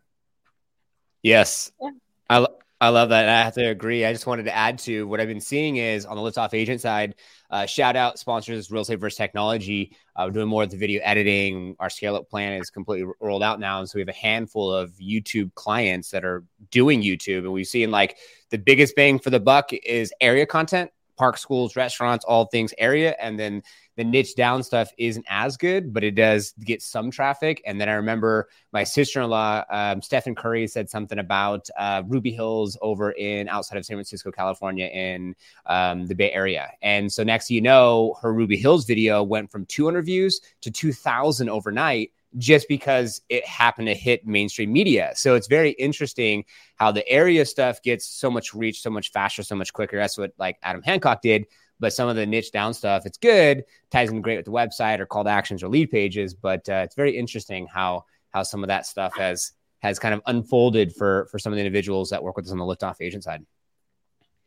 Yes. 1.23 1.73
Yeah. 1.81 1.93
I 2.29 2.47
I 2.79 2.91
love 2.91 3.09
that. 3.09 3.27
I 3.27 3.43
have 3.43 3.55
to 3.55 3.69
agree. 3.69 4.05
I 4.05 4.13
just 4.13 4.27
wanted 4.27 4.43
to 4.45 4.55
add 4.55 4.79
to 4.81 5.07
what 5.07 5.19
I've 5.19 5.27
been 5.27 5.41
seeing 5.41 5.79
is 5.79 6.05
on 6.05 6.17
the 6.17 6.23
liftoff 6.23 6.53
agent 6.53 6.83
side, 6.83 7.15
uh, 7.51 7.65
shout 7.65 7.97
out 7.97 8.19
sponsors 8.19 8.71
Real 8.71 8.83
Estate 8.83 9.01
versus 9.01 9.17
Technology. 9.17 9.97
Uh, 10.15 10.25
we're 10.27 10.33
doing 10.33 10.49
more 10.49 10.63
of 10.63 10.71
the 10.71 10.77
video 10.77 11.01
editing. 11.03 11.75
Our 11.81 11.89
scale 11.89 12.17
up 12.17 12.29
plan 12.29 12.53
is 12.53 12.69
completely 12.69 13.11
rolled 13.19 13.43
out 13.43 13.61
now. 13.61 13.81
And 13.81 13.89
so 13.89 13.97
we 13.97 14.03
have 14.03 14.09
a 14.09 14.13
handful 14.13 14.71
of 14.71 14.91
YouTube 14.93 15.55
clients 15.55 16.11
that 16.11 16.23
are 16.23 16.45
doing 16.71 17.01
YouTube. 17.01 17.39
And 17.39 17.53
we've 17.53 17.67
seen 17.67 17.91
like 17.91 18.19
the 18.51 18.59
biggest 18.59 18.95
bang 18.95 19.19
for 19.19 19.31
the 19.31 19.41
buck 19.41 19.73
is 19.73 20.13
area 20.21 20.45
content 20.45 20.91
park 21.21 21.37
schools, 21.37 21.77
restaurants, 21.77 22.25
all 22.25 22.47
things 22.47 22.73
area. 22.79 23.15
And 23.21 23.39
then 23.39 23.63
the 24.01 24.05
niche 24.05 24.35
down 24.35 24.63
stuff 24.63 24.91
isn't 24.97 25.27
as 25.29 25.59
good, 25.59 25.93
but 25.93 26.03
it 26.03 26.13
does 26.13 26.55
get 26.65 26.81
some 26.81 27.11
traffic. 27.11 27.61
And 27.67 27.79
then 27.79 27.87
I 27.87 27.93
remember 27.93 28.49
my 28.73 28.83
sister 28.83 29.21
in 29.21 29.29
law, 29.29 29.63
um, 29.69 30.01
Stephen 30.01 30.35
Curry, 30.35 30.67
said 30.69 30.89
something 30.89 31.19
about 31.19 31.69
uh, 31.79 32.03
Ruby 32.07 32.31
Hills 32.31 32.79
over 32.81 33.11
in 33.11 33.47
outside 33.51 33.77
of 33.77 33.85
San 33.85 33.99
Francisco, 33.99 34.31
California, 34.31 34.87
in 34.87 35.37
um, 35.67 36.07
the 36.07 36.15
Bay 36.15 36.33
Area. 36.33 36.71
And 36.81 37.13
so 37.13 37.23
next 37.23 37.51
you 37.51 37.61
know, 37.61 38.17
her 38.23 38.33
Ruby 38.33 38.57
Hills 38.57 38.87
video 38.87 39.23
went 39.23 39.51
from 39.51 39.67
200 39.67 40.07
views 40.07 40.41
to 40.63 40.71
2,000 40.71 41.51
overnight 41.51 42.11
just 42.39 42.69
because 42.69 43.21
it 43.29 43.45
happened 43.45 43.89
to 43.89 43.95
hit 43.95 44.27
mainstream 44.27 44.73
media. 44.73 45.13
So 45.15 45.35
it's 45.35 45.47
very 45.47 45.73
interesting 45.73 46.47
how 46.77 46.91
the 46.91 47.07
area 47.07 47.45
stuff 47.45 47.83
gets 47.83 48.07
so 48.07 48.31
much 48.31 48.55
reach 48.55 48.81
so 48.81 48.89
much 48.89 49.13
faster, 49.13 49.43
so 49.43 49.57
much 49.57 49.75
quicker. 49.75 49.99
That's 49.99 50.17
what 50.17 50.33
like 50.39 50.57
Adam 50.63 50.81
Hancock 50.83 51.21
did. 51.21 51.45
But 51.81 51.93
some 51.93 52.09
of 52.09 52.16
the 52.16 52.27
niche 52.27 52.53
down 52.53 52.75
stuff, 52.75 53.07
it's 53.07 53.19
good, 53.19 53.64
ties 53.90 54.11
in 54.11 54.21
great 54.21 54.37
with 54.37 54.45
the 54.45 54.53
website 54.53 55.01
or 55.01 55.07
call 55.07 55.25
to 55.25 55.31
actions 55.31 55.62
or 55.62 55.69
lead 55.69 55.90
pages. 55.90 56.35
But 56.35 56.69
uh, 56.69 56.83
it's 56.85 56.95
very 56.95 57.16
interesting 57.16 57.66
how 57.66 58.05
how 58.31 58.43
some 58.43 58.62
of 58.62 58.69
that 58.69 58.87
stuff 58.87 59.16
has 59.16 59.53
has 59.81 59.99
kind 59.99 60.14
of 60.14 60.21
unfolded 60.27 60.95
for 60.95 61.27
for 61.31 61.38
some 61.38 61.53
of 61.53 61.57
the 61.57 61.61
individuals 61.61 62.11
that 62.11 62.23
work 62.23 62.37
with 62.37 62.47
us 62.47 62.53
on 62.53 62.59
the 62.59 62.64
liftoff 62.64 62.97
agent 63.01 63.25
side. 63.25 63.45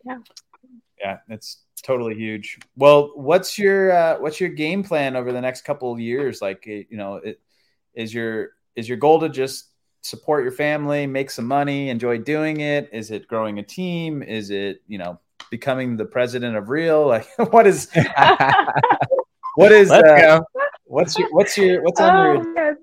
Yeah, 0.05 0.19
yeah, 0.99 1.17
it's 1.29 1.63
totally 1.81 2.15
huge. 2.15 2.59
Well, 2.75 3.11
what's 3.15 3.57
your 3.57 3.91
uh, 3.91 4.19
what's 4.19 4.39
your 4.39 4.49
game 4.49 4.83
plan 4.83 5.15
over 5.15 5.31
the 5.31 5.41
next 5.41 5.63
couple 5.63 5.91
of 5.91 5.99
years? 5.99 6.41
Like, 6.41 6.65
you 6.65 6.85
know, 6.91 7.15
it, 7.15 7.41
is 7.93 8.13
your 8.13 8.51
is 8.75 8.87
your 8.87 8.97
goal 8.97 9.19
to 9.19 9.29
just 9.29 9.69
support 10.01 10.43
your 10.43 10.51
family, 10.51 11.07
make 11.07 11.31
some 11.31 11.45
money, 11.45 11.89
enjoy 11.89 12.17
doing 12.17 12.59
it? 12.59 12.89
Is 12.91 13.11
it 13.11 13.27
growing 13.27 13.59
a 13.59 13.63
team? 13.63 14.21
Is 14.21 14.49
it, 14.49 14.81
you 14.87 14.97
know, 14.97 15.19
becoming 15.53 15.97
the 15.97 16.05
president 16.05 16.57
of 16.57 16.69
real? 16.69 17.05
Like 17.05 17.27
what 17.51 17.67
is 17.67 17.91
what 19.55 19.71
is 19.71 19.91
uh, 19.91 20.41
what's 20.85 21.15
your 21.19 21.29
what's 21.31 21.55
your 21.55 21.83
what's 21.83 22.01
on 22.01 22.15
oh, 22.15 22.75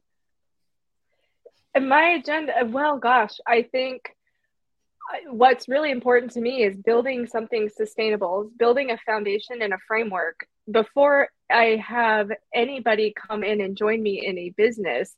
your 1.75 1.83
my 1.83 2.11
agenda 2.11 2.53
well 2.67 2.97
gosh 2.97 3.35
i 3.45 3.63
think 3.63 4.15
uh, 5.13 5.33
what's 5.33 5.69
really 5.69 5.91
important 5.91 6.31
to 6.31 6.41
me 6.41 6.63
is 6.63 6.77
building 6.77 7.27
something 7.27 7.69
sustainable 7.69 8.49
building 8.57 8.93
a 8.93 8.99
foundation 8.99 9.63
and 9.63 9.73
a 9.73 9.79
framework. 9.89 10.47
Before 10.71 11.29
i 11.51 11.83
have 11.85 12.31
anybody 12.55 13.13
come 13.27 13.43
in 13.43 13.61
and 13.61 13.77
join 13.77 14.01
me 14.01 14.25
in 14.25 14.39
a 14.39 14.51
business 14.51 15.17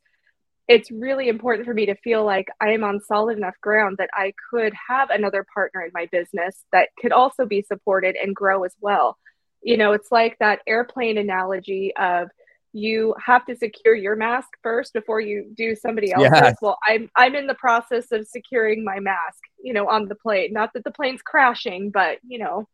it's 0.68 0.90
really 0.90 1.28
important 1.28 1.66
for 1.66 1.74
me 1.74 1.86
to 1.86 1.94
feel 1.96 2.24
like 2.24 2.48
I 2.60 2.70
am 2.70 2.84
on 2.84 3.00
solid 3.00 3.36
enough 3.36 3.54
ground 3.60 3.96
that 3.98 4.10
I 4.14 4.32
could 4.50 4.72
have 4.88 5.10
another 5.10 5.44
partner 5.52 5.82
in 5.82 5.90
my 5.92 6.06
business 6.12 6.64
that 6.72 6.90
could 7.00 7.12
also 7.12 7.46
be 7.46 7.62
supported 7.62 8.16
and 8.16 8.34
grow 8.34 8.64
as 8.64 8.74
well. 8.80 9.18
You 9.62 9.76
know, 9.76 9.92
it's 9.92 10.10
like 10.10 10.38
that 10.38 10.60
airplane 10.66 11.18
analogy 11.18 11.92
of 11.96 12.28
you 12.72 13.14
have 13.24 13.44
to 13.46 13.56
secure 13.56 13.94
your 13.94 14.16
mask 14.16 14.48
first 14.62 14.92
before 14.92 15.20
you 15.20 15.52
do 15.56 15.76
somebody 15.76 16.12
else's. 16.12 16.30
Yes. 16.32 16.56
Well, 16.62 16.78
I'm 16.88 17.10
I'm 17.16 17.34
in 17.34 17.46
the 17.46 17.54
process 17.54 18.12
of 18.12 18.26
securing 18.26 18.84
my 18.84 18.98
mask, 18.98 19.40
you 19.62 19.72
know, 19.72 19.88
on 19.88 20.08
the 20.08 20.14
plane. 20.14 20.52
Not 20.52 20.72
that 20.74 20.84
the 20.84 20.90
plane's 20.90 21.22
crashing, 21.22 21.90
but 21.90 22.18
you 22.26 22.38
know, 22.38 22.66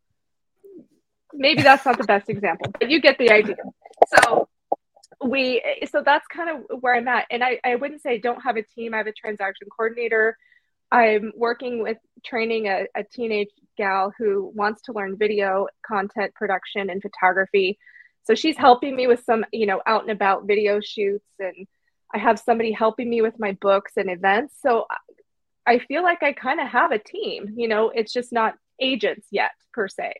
maybe 1.33 1.61
that's 1.61 1.85
not 1.85 1.97
the 1.97 2.05
best 2.05 2.29
example, 2.29 2.71
but 2.79 2.89
you 2.89 3.01
get 3.01 3.17
the 3.17 3.29
idea. 3.29 3.57
So 4.07 4.48
we 5.23 5.61
so 5.91 6.01
that's 6.03 6.25
kind 6.27 6.49
of 6.49 6.81
where 6.81 6.95
i'm 6.95 7.07
at. 7.07 7.25
And 7.29 7.43
I, 7.43 7.59
I 7.63 7.75
wouldn't 7.75 8.01
say 8.01 8.13
I 8.13 8.17
don't 8.17 8.41
have 8.41 8.55
a 8.55 8.63
team. 8.63 8.93
I 8.93 8.97
have 8.97 9.07
a 9.07 9.13
transaction 9.13 9.67
coordinator. 9.69 10.37
I'm 10.91 11.33
working 11.35 11.83
with 11.83 11.97
training 12.25 12.67
a, 12.67 12.85
a 12.95 13.03
teenage 13.03 13.49
gal 13.77 14.13
who 14.17 14.51
wants 14.55 14.81
to 14.83 14.93
learn 14.93 15.17
video 15.17 15.67
content 15.85 16.33
production 16.33 16.89
and 16.89 17.01
photography. 17.01 17.77
So 18.23 18.33
she's 18.33 18.57
helping 18.57 18.95
me 18.95 19.07
with 19.07 19.23
some 19.23 19.45
you 19.51 19.65
know 19.65 19.81
out 19.85 20.03
and 20.03 20.11
about 20.11 20.47
video 20.47 20.79
shoots. 20.79 21.27
And 21.39 21.67
i 22.13 22.17
have 22.17 22.39
somebody 22.39 22.71
helping 22.71 23.09
me 23.09 23.21
with 23.21 23.37
my 23.39 23.53
books 23.59 23.93
and 23.97 24.09
events. 24.09 24.55
So 24.61 24.85
i 25.67 25.79
feel 25.79 26.01
like 26.01 26.23
i 26.23 26.31
kind 26.31 26.61
of 26.61 26.67
have 26.67 26.91
a 26.91 26.97
team 26.97 27.53
you 27.57 27.67
know 27.67 27.89
it's 27.89 28.13
just 28.13 28.31
not 28.31 28.55
agents 28.79 29.27
yet 29.31 29.51
per 29.73 29.89
se. 29.89 30.13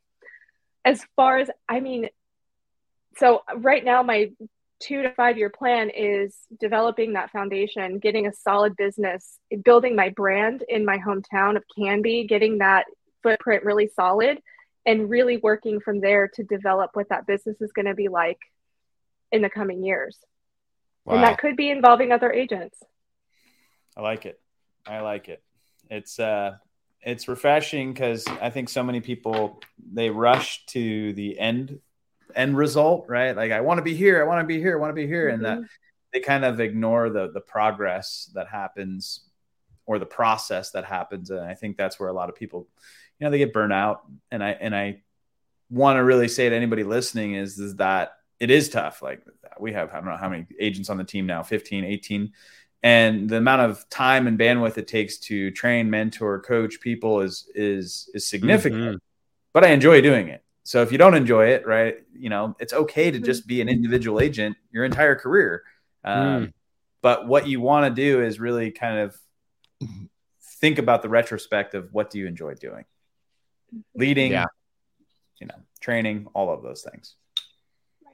As 0.84 1.06
far 1.16 1.38
as 1.38 1.50
i 1.70 1.80
mean 1.80 2.10
so 3.18 3.42
right 3.58 3.84
now 3.84 4.04
my 4.04 4.32
two 4.80 5.04
to 5.04 5.12
five 5.14 5.38
year 5.38 5.50
plan 5.50 5.90
is 5.90 6.36
developing 6.60 7.14
that 7.14 7.32
foundation, 7.32 8.00
getting 8.00 8.28
a 8.28 8.34
solid 8.34 8.76
business, 8.76 9.40
building 9.64 9.96
my 9.96 10.10
brand 10.10 10.64
in 10.68 10.86
my 10.86 10.98
hometown 10.98 11.56
of 11.58 11.64
Canby, 11.78 12.26
getting 12.28 12.60
that 12.60 12.86
footprint 13.22 13.64
really 13.64 13.90
solid, 13.94 14.42
and 14.86 15.10
really 15.10 15.38
working 15.38 15.80
from 15.80 16.00
there 16.00 16.30
to 16.36 16.44
develop 16.44 16.92
what 16.94 17.10
that 17.10 17.28
business 17.28 17.62
is 17.62 17.72
going 17.72 17.86
to 17.86 17.94
be 17.94 18.08
like 18.08 18.40
in 19.32 19.42
the 19.42 19.50
coming 19.50 19.84
years. 19.84 20.18
Wow. 21.06 21.16
And 21.16 21.24
that 21.24 21.38
could 21.38 21.56
be 21.56 21.70
involving 21.70 22.12
other 22.12 22.32
agents. 22.32 22.78
I 23.98 24.02
like 24.02 24.26
it. 24.26 24.40
I 24.88 25.02
like 25.02 25.28
it. 25.28 25.44
It's 25.90 26.20
uh 26.20 26.56
it's 27.02 27.28
refreshing 27.28 27.94
because 27.94 28.26
I 28.28 28.50
think 28.50 28.70
so 28.70 28.84
many 28.84 29.02
people 29.02 29.62
they 29.92 30.10
rush 30.10 30.66
to 30.68 31.14
the 31.14 31.40
end 31.40 31.80
end 32.36 32.58
result, 32.58 33.06
right? 33.08 33.36
Like 33.36 33.52
I 33.52 33.62
want 33.62 33.78
to 33.80 33.84
be 33.84 33.96
here, 33.96 34.22
I 34.22 34.26
want 34.26 34.42
to 34.42 34.48
be 34.48 34.60
here, 34.60 34.78
I 34.78 34.80
want 34.80 34.92
to 34.92 34.96
be 34.96 35.08
here, 35.08 35.26
mm-hmm. 35.26 35.36
and 35.36 35.46
that 35.46 35.58
mm-hmm. 35.58 35.66
they 36.14 36.20
kind 36.20 36.46
of 36.46 36.60
ignore 36.60 37.10
the 37.10 37.32
the 37.32 37.42
progress 37.42 38.30
that 38.34 38.48
happens 38.48 39.22
or 39.86 40.00
the 40.00 40.06
process 40.06 40.72
that 40.72 40.86
happens, 40.86 41.30
and 41.30 41.42
I 41.42 41.56
think 41.56 41.78
that's 41.78 42.00
where 42.00 42.10
a 42.10 42.14
lot 42.14 42.30
of 42.30 42.36
people, 42.36 42.68
you 43.20 43.26
know, 43.26 43.32
they 43.32 43.40
get 43.40 43.54
burnt 43.54 43.74
out. 43.74 44.04
And 44.32 44.44
I 44.44 44.52
and 44.52 44.76
I 44.76 45.02
want 45.70 45.98
to 45.98 46.04
really 46.04 46.28
say 46.28 46.50
to 46.50 46.56
anybody 46.56 46.84
listening 46.84 47.36
is 47.36 47.58
is 47.58 47.76
that 47.78 48.14
it 48.40 48.52
is 48.52 48.70
tough. 48.70 49.02
Like 49.02 49.24
we 49.60 49.74
have 49.74 49.90
I 49.92 49.96
don't 49.96 50.06
know 50.06 50.18
how 50.18 50.30
many 50.30 50.46
agents 50.60 50.90
on 50.90 50.98
the 50.98 51.04
team 51.04 51.26
now, 51.26 51.44
15, 51.44 51.84
18 51.84 52.32
and 52.82 53.30
the 53.30 53.38
amount 53.38 53.70
of 53.70 53.88
time 53.90 54.28
and 54.28 54.40
bandwidth 54.40 54.78
it 54.78 54.88
takes 54.88 55.18
to 55.18 55.52
train 55.52 55.90
mentor 55.90 56.40
coach 56.40 56.80
people 56.80 57.22
is 57.22 57.50
is 57.54 58.10
is 58.14 58.28
significant 58.28 58.82
mm-hmm. 58.82 58.96
but 59.54 59.64
i 59.64 59.70
enjoy 59.70 60.02
doing 60.02 60.30
it 60.30 60.44
so 60.70 60.84
if 60.84 60.92
you 60.92 61.00
don't 61.00 61.16
enjoy 61.16 61.48
it, 61.48 61.66
right, 61.66 61.96
you 62.14 62.30
know, 62.30 62.56
it's 62.60 62.74
okay 62.74 63.10
to 63.10 63.18
just 63.18 63.48
be 63.48 63.60
an 63.60 63.70
individual 63.70 64.20
agent 64.20 64.56
your 64.72 64.86
entire 64.86 65.16
career. 65.16 65.64
Um, 66.04 66.16
mm. 66.20 66.54
But 67.02 67.28
what 67.28 67.48
you 67.48 67.60
want 67.60 67.88
to 67.88 67.90
do 67.90 68.22
is 68.22 68.40
really 68.40 68.70
kind 68.70 69.00
of 69.00 69.18
think 70.60 70.78
about 70.78 71.02
the 71.02 71.10
retrospect 71.10 71.74
of 71.74 71.92
what 71.92 72.12
do 72.12 72.20
you 72.20 72.28
enjoy 72.28 72.54
doing, 72.54 72.86
leading, 73.96 74.34
yeah. 74.34 74.46
you 75.42 75.48
know, 75.48 75.56
training, 75.82 76.28
all 76.36 76.54
of 76.54 76.62
those 76.62 76.84
things. 76.84 77.16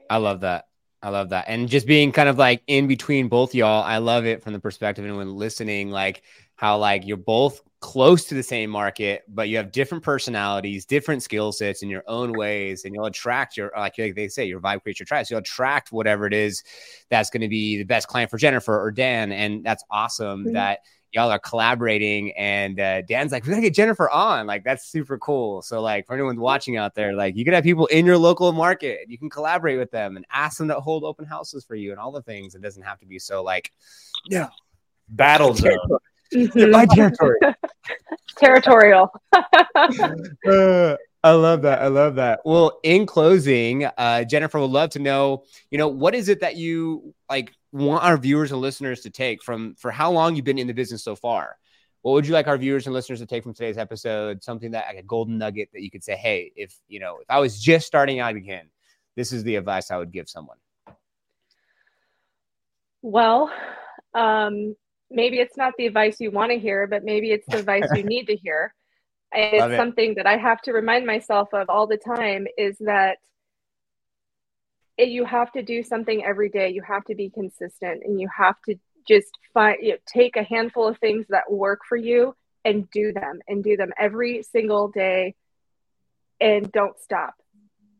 I 0.08 0.16
love 0.16 0.40
that. 0.40 0.68
I 1.02 1.10
love 1.10 1.28
that. 1.28 1.44
And 1.48 1.68
just 1.68 1.86
being 1.86 2.10
kind 2.10 2.30
of 2.30 2.38
like 2.38 2.62
in 2.66 2.86
between 2.86 3.28
both 3.28 3.54
y'all, 3.54 3.84
I 3.84 3.98
love 3.98 4.24
it 4.24 4.42
from 4.42 4.54
the 4.54 4.60
perspective 4.60 5.04
and 5.04 5.18
when 5.18 5.36
listening, 5.36 5.90
like 5.90 6.22
how 6.56 6.78
like 6.78 7.06
you're 7.06 7.16
both 7.16 7.60
close 7.80 8.24
to 8.24 8.34
the 8.34 8.42
same 8.42 8.70
market, 8.70 9.22
but 9.28 9.48
you 9.48 9.56
have 9.58 9.70
different 9.70 10.02
personalities, 10.02 10.84
different 10.84 11.22
skill 11.22 11.52
sets 11.52 11.82
in 11.82 11.88
your 11.88 12.02
own 12.06 12.32
ways, 12.32 12.84
and 12.84 12.94
you'll 12.94 13.06
attract 13.06 13.56
your 13.56 13.70
like 13.76 13.94
they 13.96 14.28
say, 14.28 14.44
your 14.46 14.60
vibe 14.60 14.82
creates 14.82 14.98
your 14.98 15.06
tribe. 15.06 15.26
So 15.26 15.34
you'll 15.34 15.40
attract 15.40 15.92
whatever 15.92 16.26
it 16.26 16.34
is 16.34 16.64
that's 17.10 17.30
going 17.30 17.42
to 17.42 17.48
be 17.48 17.76
the 17.76 17.84
best 17.84 18.08
client 18.08 18.30
for 18.30 18.38
Jennifer 18.38 18.80
or 18.80 18.90
Dan, 18.90 19.30
and 19.30 19.62
that's 19.64 19.84
awesome 19.90 20.44
mm-hmm. 20.44 20.54
that 20.54 20.80
y'all 21.12 21.30
are 21.30 21.38
collaborating. 21.38 22.32
And 22.32 22.80
uh, 22.80 23.02
Dan's 23.02 23.32
like, 23.32 23.44
we 23.44 23.50
gotta 23.50 23.62
get 23.62 23.74
Jennifer 23.74 24.10
on. 24.10 24.46
Like 24.46 24.64
that's 24.64 24.86
super 24.86 25.18
cool. 25.18 25.62
So 25.62 25.80
like 25.80 26.06
for 26.06 26.14
anyone 26.14 26.40
watching 26.40 26.76
out 26.76 26.94
there, 26.94 27.14
like 27.14 27.36
you 27.36 27.44
can 27.44 27.54
have 27.54 27.64
people 27.64 27.86
in 27.86 28.06
your 28.06 28.18
local 28.18 28.52
market, 28.52 29.00
you 29.08 29.18
can 29.18 29.30
collaborate 29.30 29.78
with 29.78 29.90
them 29.90 30.16
and 30.16 30.26
ask 30.32 30.58
them 30.58 30.68
to 30.68 30.80
hold 30.80 31.04
open 31.04 31.24
houses 31.24 31.64
for 31.64 31.74
you 31.74 31.90
and 31.90 32.00
all 32.00 32.12
the 32.12 32.22
things. 32.22 32.54
It 32.54 32.62
doesn't 32.62 32.82
have 32.82 32.98
to 33.00 33.06
be 33.06 33.18
so 33.18 33.42
like, 33.42 33.72
yeah, 34.26 34.48
battle 35.08 35.54
zone. 35.54 35.78
Mm-hmm. 36.34 36.70
My 36.70 36.86
territory. 36.86 37.38
Territorial. 38.36 39.10
uh, 39.32 40.96
I 41.24 41.32
love 41.32 41.62
that. 41.62 41.80
I 41.80 41.88
love 41.88 42.16
that. 42.16 42.40
Well, 42.44 42.78
in 42.82 43.06
closing, 43.06 43.84
uh, 43.84 44.24
Jennifer 44.24 44.60
would 44.60 44.70
love 44.70 44.90
to 44.90 44.98
know, 44.98 45.44
you 45.70 45.78
know, 45.78 45.88
what 45.88 46.14
is 46.14 46.28
it 46.28 46.40
that 46.40 46.56
you 46.56 47.14
like 47.30 47.52
want 47.72 48.04
our 48.04 48.16
viewers 48.16 48.52
and 48.52 48.60
listeners 48.60 49.00
to 49.02 49.10
take 49.10 49.42
from 49.42 49.74
for 49.76 49.90
how 49.90 50.10
long 50.10 50.36
you've 50.36 50.44
been 50.44 50.58
in 50.58 50.66
the 50.66 50.74
business 50.74 51.02
so 51.02 51.16
far? 51.16 51.56
What 52.02 52.12
would 52.12 52.26
you 52.26 52.34
like 52.34 52.46
our 52.46 52.58
viewers 52.58 52.86
and 52.86 52.94
listeners 52.94 53.18
to 53.18 53.26
take 53.26 53.42
from 53.42 53.54
today's 53.54 53.78
episode? 53.78 54.44
Something 54.44 54.70
that 54.72 54.86
like 54.86 54.98
a 54.98 55.02
golden 55.02 55.38
nugget 55.38 55.70
that 55.72 55.82
you 55.82 55.90
could 55.90 56.04
say, 56.04 56.14
hey, 56.14 56.52
if 56.54 56.78
you 56.86 57.00
know, 57.00 57.18
if 57.20 57.26
I 57.28 57.40
was 57.40 57.60
just 57.60 57.86
starting 57.86 58.20
out 58.20 58.36
again, 58.36 58.68
this 59.16 59.32
is 59.32 59.42
the 59.42 59.56
advice 59.56 59.90
I 59.90 59.96
would 59.96 60.12
give 60.12 60.28
someone. 60.28 60.58
Well, 63.02 63.50
um, 64.14 64.76
maybe 65.10 65.38
it's 65.38 65.56
not 65.56 65.74
the 65.76 65.86
advice 65.86 66.20
you 66.20 66.30
want 66.30 66.50
to 66.52 66.58
hear, 66.58 66.86
but 66.86 67.04
maybe 67.04 67.32
it's 67.32 67.46
the 67.48 67.58
advice 67.58 67.88
you 67.94 68.02
need 68.04 68.26
to 68.26 68.36
hear. 68.36 68.74
And 69.32 69.54
it's 69.54 69.74
it. 69.74 69.76
something 69.76 70.14
that 70.14 70.26
I 70.26 70.36
have 70.36 70.60
to 70.62 70.72
remind 70.72 71.06
myself 71.06 71.52
of 71.52 71.68
all 71.68 71.86
the 71.86 71.96
time 71.96 72.46
is 72.56 72.76
that 72.80 73.18
it, 74.96 75.08
you 75.08 75.24
have 75.24 75.52
to 75.52 75.62
do 75.62 75.82
something 75.82 76.24
every 76.24 76.48
day. 76.48 76.70
You 76.70 76.82
have 76.82 77.04
to 77.04 77.14
be 77.14 77.30
consistent 77.30 78.02
and 78.04 78.20
you 78.20 78.28
have 78.36 78.56
to 78.66 78.76
just 79.06 79.30
find, 79.52 79.76
you 79.80 79.92
know, 79.92 79.98
take 80.06 80.36
a 80.36 80.42
handful 80.42 80.88
of 80.88 80.98
things 80.98 81.26
that 81.28 81.50
work 81.50 81.80
for 81.88 81.96
you 81.96 82.34
and 82.64 82.90
do 82.90 83.12
them 83.12 83.40
and 83.46 83.62
do 83.62 83.76
them 83.76 83.92
every 83.98 84.42
single 84.42 84.88
day 84.88 85.34
and 86.40 86.70
don't 86.72 86.98
stop. 86.98 87.34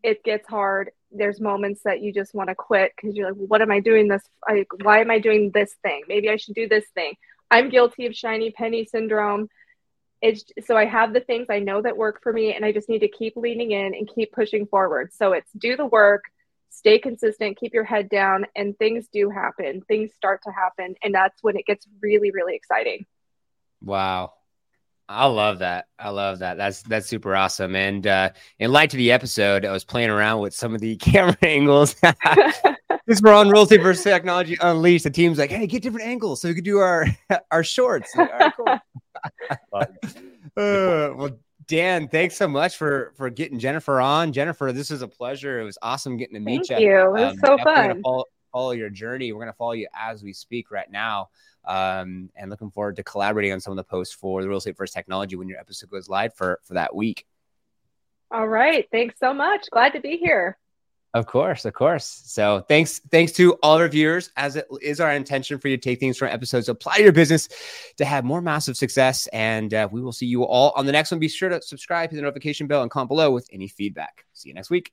It 0.02 0.24
gets 0.24 0.48
hard 0.48 0.90
there's 1.16 1.40
moments 1.40 1.82
that 1.84 2.00
you 2.02 2.12
just 2.12 2.34
want 2.34 2.48
to 2.48 2.54
quit 2.54 2.92
because 2.94 3.16
you're 3.16 3.30
like, 3.32 3.38
what 3.48 3.62
am 3.62 3.70
I 3.70 3.80
doing 3.80 4.08
this? 4.08 4.22
I, 4.46 4.66
why 4.82 5.00
am 5.00 5.10
I 5.10 5.18
doing 5.18 5.50
this 5.52 5.74
thing? 5.82 6.02
Maybe 6.08 6.30
I 6.30 6.36
should 6.36 6.54
do 6.54 6.68
this 6.68 6.84
thing. 6.94 7.14
I'm 7.50 7.68
guilty 7.68 8.06
of 8.06 8.14
shiny 8.14 8.50
penny 8.50 8.84
syndrome. 8.84 9.48
It's 10.22 10.44
so 10.64 10.76
I 10.76 10.86
have 10.86 11.12
the 11.12 11.20
things 11.20 11.46
I 11.50 11.58
know 11.58 11.82
that 11.82 11.96
work 11.96 12.22
for 12.22 12.32
me, 12.32 12.54
and 12.54 12.64
I 12.64 12.72
just 12.72 12.88
need 12.88 13.00
to 13.00 13.08
keep 13.08 13.36
leaning 13.36 13.72
in 13.72 13.94
and 13.94 14.10
keep 14.12 14.32
pushing 14.32 14.66
forward. 14.66 15.12
So 15.12 15.32
it's 15.32 15.50
do 15.52 15.76
the 15.76 15.86
work, 15.86 16.24
stay 16.70 16.98
consistent, 16.98 17.58
keep 17.58 17.74
your 17.74 17.84
head 17.84 18.08
down, 18.08 18.46
and 18.56 18.76
things 18.78 19.08
do 19.12 19.30
happen. 19.30 19.82
Things 19.82 20.14
start 20.14 20.40
to 20.44 20.52
happen, 20.52 20.94
and 21.02 21.14
that's 21.14 21.42
when 21.42 21.56
it 21.56 21.66
gets 21.66 21.86
really, 22.00 22.30
really 22.30 22.54
exciting. 22.54 23.06
Wow. 23.82 24.32
I 25.08 25.26
love 25.26 25.60
that. 25.60 25.86
I 25.98 26.10
love 26.10 26.40
that. 26.40 26.56
That's 26.56 26.82
that's 26.82 27.06
super 27.06 27.36
awesome. 27.36 27.76
And 27.76 28.06
uh, 28.06 28.30
in 28.58 28.72
light 28.72 28.90
to 28.90 28.96
the 28.96 29.12
episode, 29.12 29.64
I 29.64 29.70
was 29.70 29.84
playing 29.84 30.10
around 30.10 30.40
with 30.40 30.54
some 30.54 30.74
of 30.74 30.80
the 30.80 30.96
camera 30.96 31.36
angles. 31.42 31.94
this 33.06 33.20
we're 33.22 33.32
on 33.32 33.48
Real 33.48 33.62
Estate 33.62 33.82
versus 33.82 34.02
Technology 34.02 34.56
Unleashed. 34.60 35.04
The 35.04 35.10
team's 35.10 35.38
like, 35.38 35.50
"Hey, 35.50 35.66
get 35.66 35.82
different 35.82 36.06
angles 36.06 36.40
so 36.40 36.48
we 36.48 36.54
could 36.54 36.64
do 36.64 36.78
our 36.78 37.06
our 37.50 37.62
shorts." 37.62 38.14
Like, 38.16 38.56
cool. 38.56 38.66
uh, 39.72 39.86
well, 40.56 41.38
Dan, 41.68 42.08
thanks 42.08 42.36
so 42.36 42.48
much 42.48 42.76
for 42.76 43.12
for 43.16 43.30
getting 43.30 43.60
Jennifer 43.60 44.00
on. 44.00 44.32
Jennifer, 44.32 44.72
this 44.72 44.90
is 44.90 45.02
a 45.02 45.08
pleasure. 45.08 45.60
It 45.60 45.64
was 45.64 45.78
awesome 45.82 46.16
getting 46.16 46.34
to 46.34 46.40
meet 46.40 46.66
Thank 46.66 46.80
you. 46.80 46.88
you. 46.88 47.00
It 47.00 47.12
was 47.12 47.32
um, 47.32 47.38
so 47.44 47.58
fun. 47.58 48.02
Follow, 48.02 48.24
follow 48.52 48.72
your 48.72 48.90
journey. 48.90 49.32
We're 49.32 49.40
gonna 49.40 49.52
follow 49.52 49.72
you 49.72 49.86
as 49.94 50.24
we 50.24 50.32
speak 50.32 50.72
right 50.72 50.90
now. 50.90 51.28
Um, 51.66 52.30
and 52.36 52.50
looking 52.50 52.70
forward 52.70 52.96
to 52.96 53.02
collaborating 53.02 53.52
on 53.52 53.60
some 53.60 53.72
of 53.72 53.76
the 53.76 53.84
posts 53.84 54.14
for 54.14 54.42
the 54.42 54.48
Real 54.48 54.58
Estate 54.58 54.76
versus 54.76 54.94
Technology 54.94 55.36
when 55.36 55.48
your 55.48 55.58
episode 55.58 55.90
goes 55.90 56.08
live 56.08 56.34
for 56.34 56.60
for 56.62 56.74
that 56.74 56.94
week. 56.94 57.26
All 58.30 58.48
right. 58.48 58.86
Thanks 58.90 59.18
so 59.18 59.32
much. 59.32 59.68
Glad 59.70 59.92
to 59.94 60.00
be 60.00 60.16
here. 60.16 60.58
Of 61.16 61.24
course, 61.24 61.64
of 61.64 61.72
course. 61.72 62.04
So 62.26 62.62
thanks, 62.68 62.98
thanks 63.10 63.32
to 63.32 63.54
all 63.62 63.76
of 63.76 63.80
our 63.80 63.88
viewers, 63.88 64.30
as 64.36 64.56
it 64.56 64.66
is 64.82 65.00
our 65.00 65.12
intention 65.12 65.58
for 65.58 65.68
you 65.68 65.76
to 65.78 65.80
take 65.80 65.98
things 65.98 66.18
from 66.18 66.28
episodes, 66.28 66.68
apply 66.68 66.98
to 66.98 67.04
your 67.04 67.12
business 67.12 67.48
to 67.96 68.04
have 68.04 68.22
more 68.22 68.42
massive 68.42 68.76
success. 68.76 69.26
And 69.28 69.72
uh, 69.72 69.88
we 69.90 70.02
will 70.02 70.12
see 70.12 70.26
you 70.26 70.44
all 70.44 70.74
on 70.76 70.84
the 70.84 70.92
next 70.92 71.10
one. 71.12 71.18
Be 71.18 71.28
sure 71.28 71.48
to 71.48 71.62
subscribe, 71.62 72.10
hit 72.10 72.16
the 72.16 72.22
notification 72.22 72.66
bell, 72.66 72.82
and 72.82 72.90
comment 72.90 73.08
below 73.08 73.30
with 73.30 73.48
any 73.50 73.66
feedback. 73.66 74.26
See 74.34 74.50
you 74.50 74.54
next 74.54 74.68
week. 74.68 74.92